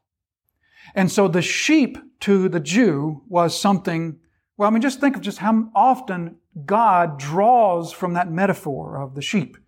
And 0.94 1.12
so 1.12 1.29
the 1.29 1.42
sheep 1.42 1.98
to 2.20 2.48
the 2.48 2.59
Jew 2.59 3.22
was 3.29 3.59
something, 3.59 4.18
well, 4.57 4.68
I 4.68 4.72
mean, 4.72 4.83
just 4.83 4.98
think 4.98 5.14
of 5.14 5.22
just 5.22 5.38
how 5.38 5.68
often 5.74 6.37
God 6.64 7.18
draws 7.18 7.92
from 7.92 8.14
that 8.14 8.33
metaphor 8.33 9.01
of 9.01 9.14
the 9.14 9.22
sheep 9.22 9.59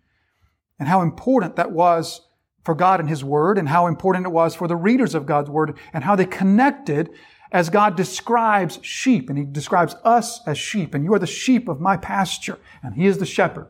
and 0.79 0.89
how 0.89 1.01
important 1.01 1.55
that 1.55 1.71
was 1.71 2.27
for 2.63 2.75
God 2.75 2.99
and 2.99 3.07
His 3.07 3.23
Word 3.23 3.57
and 3.57 3.69
how 3.69 3.87
important 3.87 4.25
it 4.25 4.31
was 4.31 4.55
for 4.55 4.67
the 4.67 4.75
readers 4.75 5.15
of 5.15 5.25
God's 5.27 5.49
Word 5.49 5.77
and 5.93 6.03
how 6.03 6.15
they 6.15 6.25
connected 6.25 7.11
as 7.51 7.69
God 7.69 7.97
describes 7.97 8.79
sheep, 8.81 9.29
and 9.29 9.37
He 9.37 9.43
describes 9.43 9.95
us 10.03 10.39
as 10.47 10.57
sheep, 10.57 10.95
and 10.95 11.03
you 11.03 11.13
are 11.13 11.19
the 11.19 11.27
sheep 11.27 11.67
of 11.67 11.81
my 11.81 11.97
pasture, 11.97 12.57
and 12.81 12.95
He 12.95 13.05
is 13.05 13.17
the 13.17 13.25
shepherd. 13.25 13.67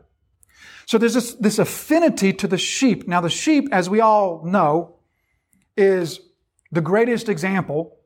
So 0.86 0.98
there's 0.98 1.14
this, 1.14 1.34
this 1.34 1.58
affinity 1.58 2.32
to 2.34 2.46
the 2.46 2.58
sheep. 2.58 3.08
Now, 3.08 3.20
the 3.20 3.30
sheep, 3.30 3.68
as 3.72 3.88
we 3.88 4.00
all 4.00 4.44
know, 4.44 4.96
is 5.76 6.20
the 6.70 6.80
greatest 6.80 7.28
example 7.28 7.96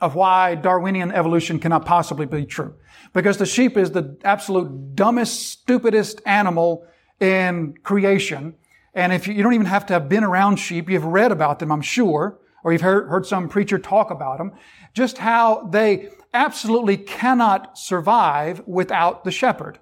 of 0.00 0.14
why 0.14 0.54
Darwinian 0.54 1.10
evolution 1.10 1.58
cannot 1.58 1.84
possibly 1.84 2.26
be 2.26 2.44
true. 2.44 2.74
Because 3.12 3.38
the 3.38 3.46
sheep 3.46 3.76
is 3.76 3.90
the 3.90 4.16
absolute 4.24 4.94
dumbest, 4.94 5.48
stupidest 5.48 6.20
animal 6.24 6.86
in 7.20 7.74
creation. 7.82 8.54
And 8.94 9.12
if 9.12 9.26
you, 9.26 9.34
you 9.34 9.42
don't 9.42 9.54
even 9.54 9.66
have 9.66 9.86
to 9.86 9.94
have 9.94 10.08
been 10.08 10.24
around 10.24 10.56
sheep, 10.56 10.88
you've 10.88 11.04
read 11.04 11.32
about 11.32 11.58
them, 11.58 11.72
I'm 11.72 11.82
sure 11.82 12.38
or 12.68 12.72
you've 12.72 12.82
heard, 12.82 13.08
heard 13.08 13.24
some 13.24 13.48
preacher 13.48 13.78
talk 13.78 14.10
about 14.10 14.36
them, 14.36 14.52
just 14.92 15.16
how 15.16 15.66
they 15.72 16.10
absolutely 16.34 16.98
cannot 16.98 17.78
survive 17.78 18.60
without 18.66 19.24
the 19.24 19.30
shepherd. 19.30 19.78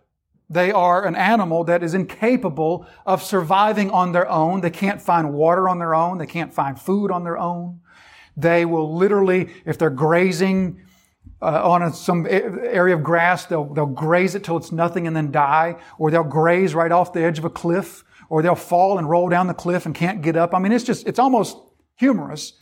They 0.49 0.70
are 0.70 1.05
an 1.05 1.16
animal 1.16 1.64
that 1.64 1.83
is 1.83 1.94
incapable 1.94 2.87
of 3.05 3.25
surviving 3.25 3.90
on 3.90 4.12
their 4.12 4.31
own. 4.31 4.61
They 4.61 4.70
can't 4.70 5.03
find 5.03 5.33
water 5.33 5.68
on 5.68 5.81
their 5.81 5.96
own. 5.96 6.18
They 6.18 6.27
can't 6.27 6.55
find 6.55 6.81
food 6.81 7.11
on 7.11 7.25
their 7.25 7.37
own. 7.37 7.81
They 8.37 8.64
will 8.64 8.96
literally, 8.96 9.51
if 9.64 9.79
they're 9.79 9.90
grazing 9.90 10.81
uh, 11.42 11.68
on 11.68 11.83
a, 11.83 11.92
some 11.92 12.25
area 12.29 12.94
of 12.94 13.03
grass, 13.03 13.46
they'll, 13.46 13.64
they'll 13.75 13.87
graze 13.87 14.37
it 14.37 14.44
till 14.44 14.57
it's 14.57 14.70
nothing 14.70 15.09
and 15.09 15.16
then 15.16 15.33
die, 15.33 15.75
or 15.99 16.12
they'll 16.12 16.22
graze 16.22 16.72
right 16.72 16.92
off 16.92 17.12
the 17.12 17.25
edge 17.25 17.40
of 17.40 17.44
a 17.44 17.51
cliff, 17.51 18.05
or 18.29 18.42
they'll 18.42 18.55
fall 18.55 18.96
and 18.96 19.11
roll 19.11 19.29
down 19.29 19.49
the 19.49 19.55
cliff 19.55 19.87
and 19.87 19.94
can't 19.96 20.22
get 20.22 20.37
up. 20.37 20.55
I 20.55 20.61
mean, 20.61 20.70
it's 20.70 20.85
just, 20.85 21.05
it's 21.09 21.18
almost 21.18 21.59
humorous 21.96 22.53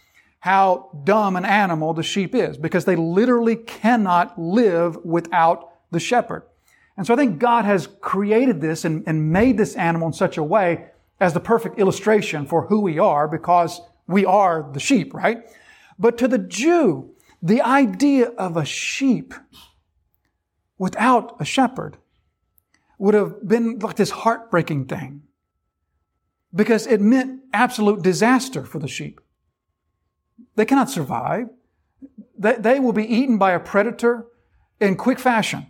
how 0.45 0.91
dumb 1.05 1.37
an 1.37 1.45
animal 1.47 1.95
the 1.95 2.03
sheep 2.03 2.35
is 2.35 2.59
because 2.59 2.85
they 2.85 2.97
literally 2.97 3.57
cannot 3.57 4.39
live 4.39 4.95
without 5.03 5.71
the 5.91 5.99
shepherd. 5.99 6.43
And 6.99 7.07
so 7.07 7.15
I 7.15 7.17
think 7.17 7.39
God 7.39 7.65
has 7.65 7.89
created 8.03 8.61
this 8.61 8.85
and, 8.85 9.03
and 9.07 9.33
made 9.33 9.57
this 9.57 9.75
animal 9.75 10.09
in 10.09 10.13
such 10.13 10.37
a 10.37 10.43
way 10.43 10.91
as 11.19 11.33
the 11.33 11.41
perfect 11.41 11.79
illustration 11.79 12.45
for 12.45 12.67
who 12.67 12.81
we 12.81 12.99
are 12.99 13.27
because 13.27 13.81
we 14.07 14.27
are 14.27 14.69
the 14.71 14.81
sheep, 14.81 15.15
right? 15.15 15.51
But 15.99 16.19
to 16.19 16.29
the 16.29 16.37
Jew, 16.37 17.15
the 17.43 17.63
idea 17.63 18.27
of 18.37 18.59
a 18.59 18.67
sheep 18.67 19.33
without 20.77 21.41
a 21.41 21.47
shepherd 21.47 21.97
would 22.99 23.15
have 23.15 23.49
been 23.49 23.79
like 23.79 23.97
this 23.97 24.11
heartbreaking 24.11 24.89
thing 24.89 25.23
because 26.55 26.87
it 26.87 27.01
meant 27.01 27.41
absolute 27.55 28.03
disaster 28.03 28.67
for 28.67 28.79
the 28.79 28.89
sheep. 28.89 29.23
They 30.57 30.65
cannot 30.65 30.91
survive. 30.91 31.49
They, 32.39 32.55
they 32.57 32.81
will 32.81 32.93
be 32.93 33.07
eaten 33.07 33.39
by 33.39 33.53
a 33.53 33.61
predator 33.61 34.27
in 34.81 34.97
quick 34.97 35.19
fashion. 35.19 35.67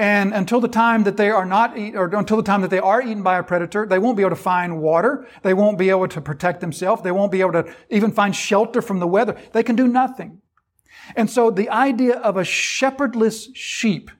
And 0.00 0.32
until 0.32 0.60
the 0.60 0.68
time 0.68 1.02
that 1.04 1.16
they 1.16 1.28
are 1.28 1.44
not 1.44 1.76
eat, 1.76 1.96
or 1.96 2.06
until 2.14 2.36
the 2.36 2.44
time 2.44 2.60
that 2.62 2.70
they 2.70 2.78
are 2.78 3.02
eaten 3.02 3.24
by 3.24 3.36
a 3.36 3.42
predator, 3.42 3.84
they 3.84 3.98
won't 3.98 4.16
be 4.16 4.22
able 4.22 4.30
to 4.30 4.36
find 4.36 4.80
water. 4.80 5.26
They 5.42 5.54
won't 5.54 5.76
be 5.76 5.90
able 5.90 6.06
to 6.06 6.20
protect 6.20 6.60
themselves. 6.60 7.02
They 7.02 7.10
won't 7.10 7.32
be 7.32 7.40
able 7.40 7.52
to 7.54 7.74
even 7.90 8.12
find 8.12 8.34
shelter 8.34 8.80
from 8.80 9.00
the 9.00 9.08
weather. 9.08 9.36
They 9.52 9.64
can 9.64 9.74
do 9.74 9.88
nothing. 9.88 10.40
And 11.16 11.28
so 11.28 11.50
the 11.50 11.68
idea 11.68 12.16
of 12.18 12.36
a 12.36 12.44
shepherdless 12.44 13.48
sheep 13.54 14.12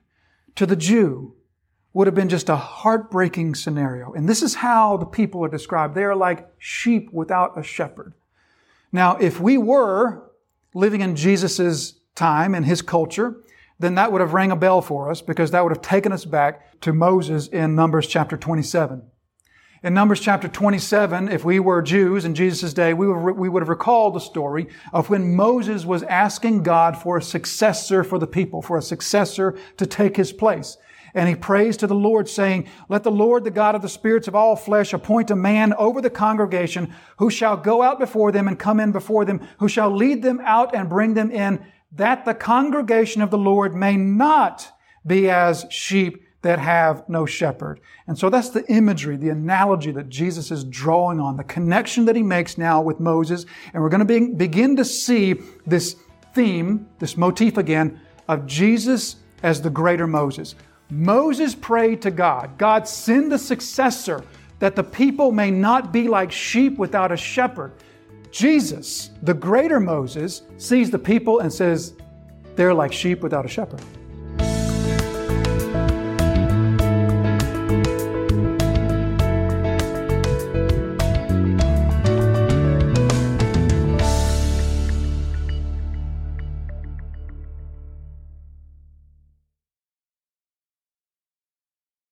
to 0.55 0.65
the 0.65 0.75
Jew 0.75 1.35
would 1.93 2.07
have 2.07 2.15
been 2.15 2.29
just 2.29 2.49
a 2.49 2.55
heartbreaking 2.57 3.55
scenario. 3.55 4.11
And 4.11 4.27
this 4.27 4.43
is 4.43 4.55
how 4.55 4.97
the 4.97 5.05
people 5.05 5.43
are 5.45 5.49
described. 5.49 5.95
They 5.95 6.03
are 6.03 6.15
like 6.15 6.47
sheep 6.57 7.09
without 7.13 7.57
a 7.57 7.63
shepherd. 7.63 8.13
Now, 8.91 9.17
if 9.17 9.39
we 9.39 9.57
were 9.57 10.31
living 10.73 11.01
in 11.01 11.15
Jesus' 11.15 11.99
time 12.15 12.55
and 12.55 12.65
his 12.65 12.81
culture, 12.81 13.41
then 13.79 13.95
that 13.95 14.11
would 14.11 14.21
have 14.21 14.33
rang 14.33 14.51
a 14.51 14.55
bell 14.55 14.81
for 14.81 15.09
us 15.09 15.21
because 15.21 15.51
that 15.51 15.63
would 15.63 15.71
have 15.71 15.81
taken 15.81 16.11
us 16.11 16.25
back 16.25 16.81
to 16.81 16.93
Moses 16.93 17.47
in 17.47 17.75
Numbers 17.75 18.07
chapter 18.07 18.35
27. 18.35 19.03
In 19.81 19.93
Numbers 19.93 20.19
chapter 20.19 20.49
27, 20.49 21.29
if 21.29 21.45
we 21.45 21.57
were 21.57 21.81
Jews 21.81 22.25
in 22.25 22.35
Jesus' 22.35 22.73
day, 22.73 22.93
we 22.93 23.07
would, 23.07 23.37
we 23.37 23.47
would 23.47 23.61
have 23.61 23.69
recalled 23.69 24.13
the 24.13 24.19
story 24.19 24.67
of 24.91 25.09
when 25.09 25.35
Moses 25.35 25.85
was 25.85 26.03
asking 26.03 26.63
God 26.63 26.97
for 26.97 27.17
a 27.17 27.21
successor 27.21 28.03
for 28.03 28.19
the 28.19 28.27
people, 28.27 28.61
for 28.61 28.77
a 28.77 28.81
successor 28.81 29.57
to 29.77 29.85
take 29.85 30.17
his 30.17 30.33
place. 30.33 30.77
And 31.13 31.27
he 31.27 31.35
prays 31.35 31.77
to 31.77 31.87
the 31.87 31.95
Lord 31.95 32.29
saying, 32.29 32.67
Let 32.87 33.03
the 33.03 33.11
Lord, 33.11 33.43
the 33.43 33.51
God 33.51 33.75
of 33.75 33.81
the 33.81 33.89
spirits 33.89 34.27
of 34.27 34.35
all 34.35 34.55
flesh, 34.55 34.93
appoint 34.93 35.31
a 35.31 35.35
man 35.35 35.73
over 35.73 36.01
the 36.01 36.09
congregation 36.09 36.93
who 37.17 37.29
shall 37.29 37.57
go 37.57 37.81
out 37.81 37.99
before 37.99 38.31
them 38.31 38.47
and 38.47 38.59
come 38.59 38.79
in 38.79 38.91
before 38.91 39.25
them, 39.25 39.47
who 39.59 39.67
shall 39.67 39.89
lead 39.89 40.21
them 40.21 40.39
out 40.43 40.75
and 40.75 40.89
bring 40.89 41.13
them 41.13 41.31
in, 41.31 41.65
that 41.91 42.25
the 42.25 42.33
congregation 42.33 43.21
of 43.21 43.31
the 43.31 43.37
Lord 43.37 43.75
may 43.75 43.95
not 43.97 44.71
be 45.05 45.29
as 45.29 45.65
sheep 45.69 46.23
that 46.41 46.59
have 46.59 47.07
no 47.09 47.25
shepherd. 47.25 47.81
And 48.07 48.17
so 48.17 48.29
that's 48.29 48.49
the 48.49 48.65
imagery, 48.71 49.17
the 49.17 49.29
analogy 49.29 49.91
that 49.91 50.09
Jesus 50.09 50.51
is 50.51 50.63
drawing 50.63 51.19
on, 51.19 51.35
the 51.35 51.43
connection 51.43 52.05
that 52.05 52.15
he 52.15 52.23
makes 52.23 52.57
now 52.57 52.81
with 52.81 52.99
Moses. 52.99 53.45
And 53.73 53.83
we're 53.83 53.89
going 53.89 53.99
to 53.99 54.05
be, 54.05 54.33
begin 54.33 54.77
to 54.77 54.85
see 54.85 55.35
this 55.65 55.95
theme, 56.33 56.87
this 56.99 57.17
motif 57.17 57.57
again, 57.57 57.99
of 58.27 58.45
Jesus 58.45 59.17
as 59.43 59.61
the 59.61 59.69
greater 59.69 60.07
Moses. 60.07 60.55
Moses 60.89 61.53
prayed 61.53 62.01
to 62.01 62.11
God, 62.11 62.57
God, 62.57 62.87
send 62.87 63.31
a 63.31 63.37
successor 63.37 64.23
that 64.57 64.75
the 64.75 64.83
people 64.83 65.31
may 65.31 65.51
not 65.51 65.93
be 65.93 66.07
like 66.07 66.31
sheep 66.31 66.77
without 66.77 67.11
a 67.11 67.17
shepherd. 67.17 67.73
Jesus, 68.31 69.11
the 69.21 69.33
greater 69.33 69.79
Moses, 69.79 70.41
sees 70.57 70.89
the 70.91 70.99
people 70.99 71.39
and 71.39 71.51
says, 71.51 71.93
they're 72.55 72.73
like 72.73 72.91
sheep 72.91 73.21
without 73.21 73.45
a 73.45 73.47
shepherd. 73.47 73.81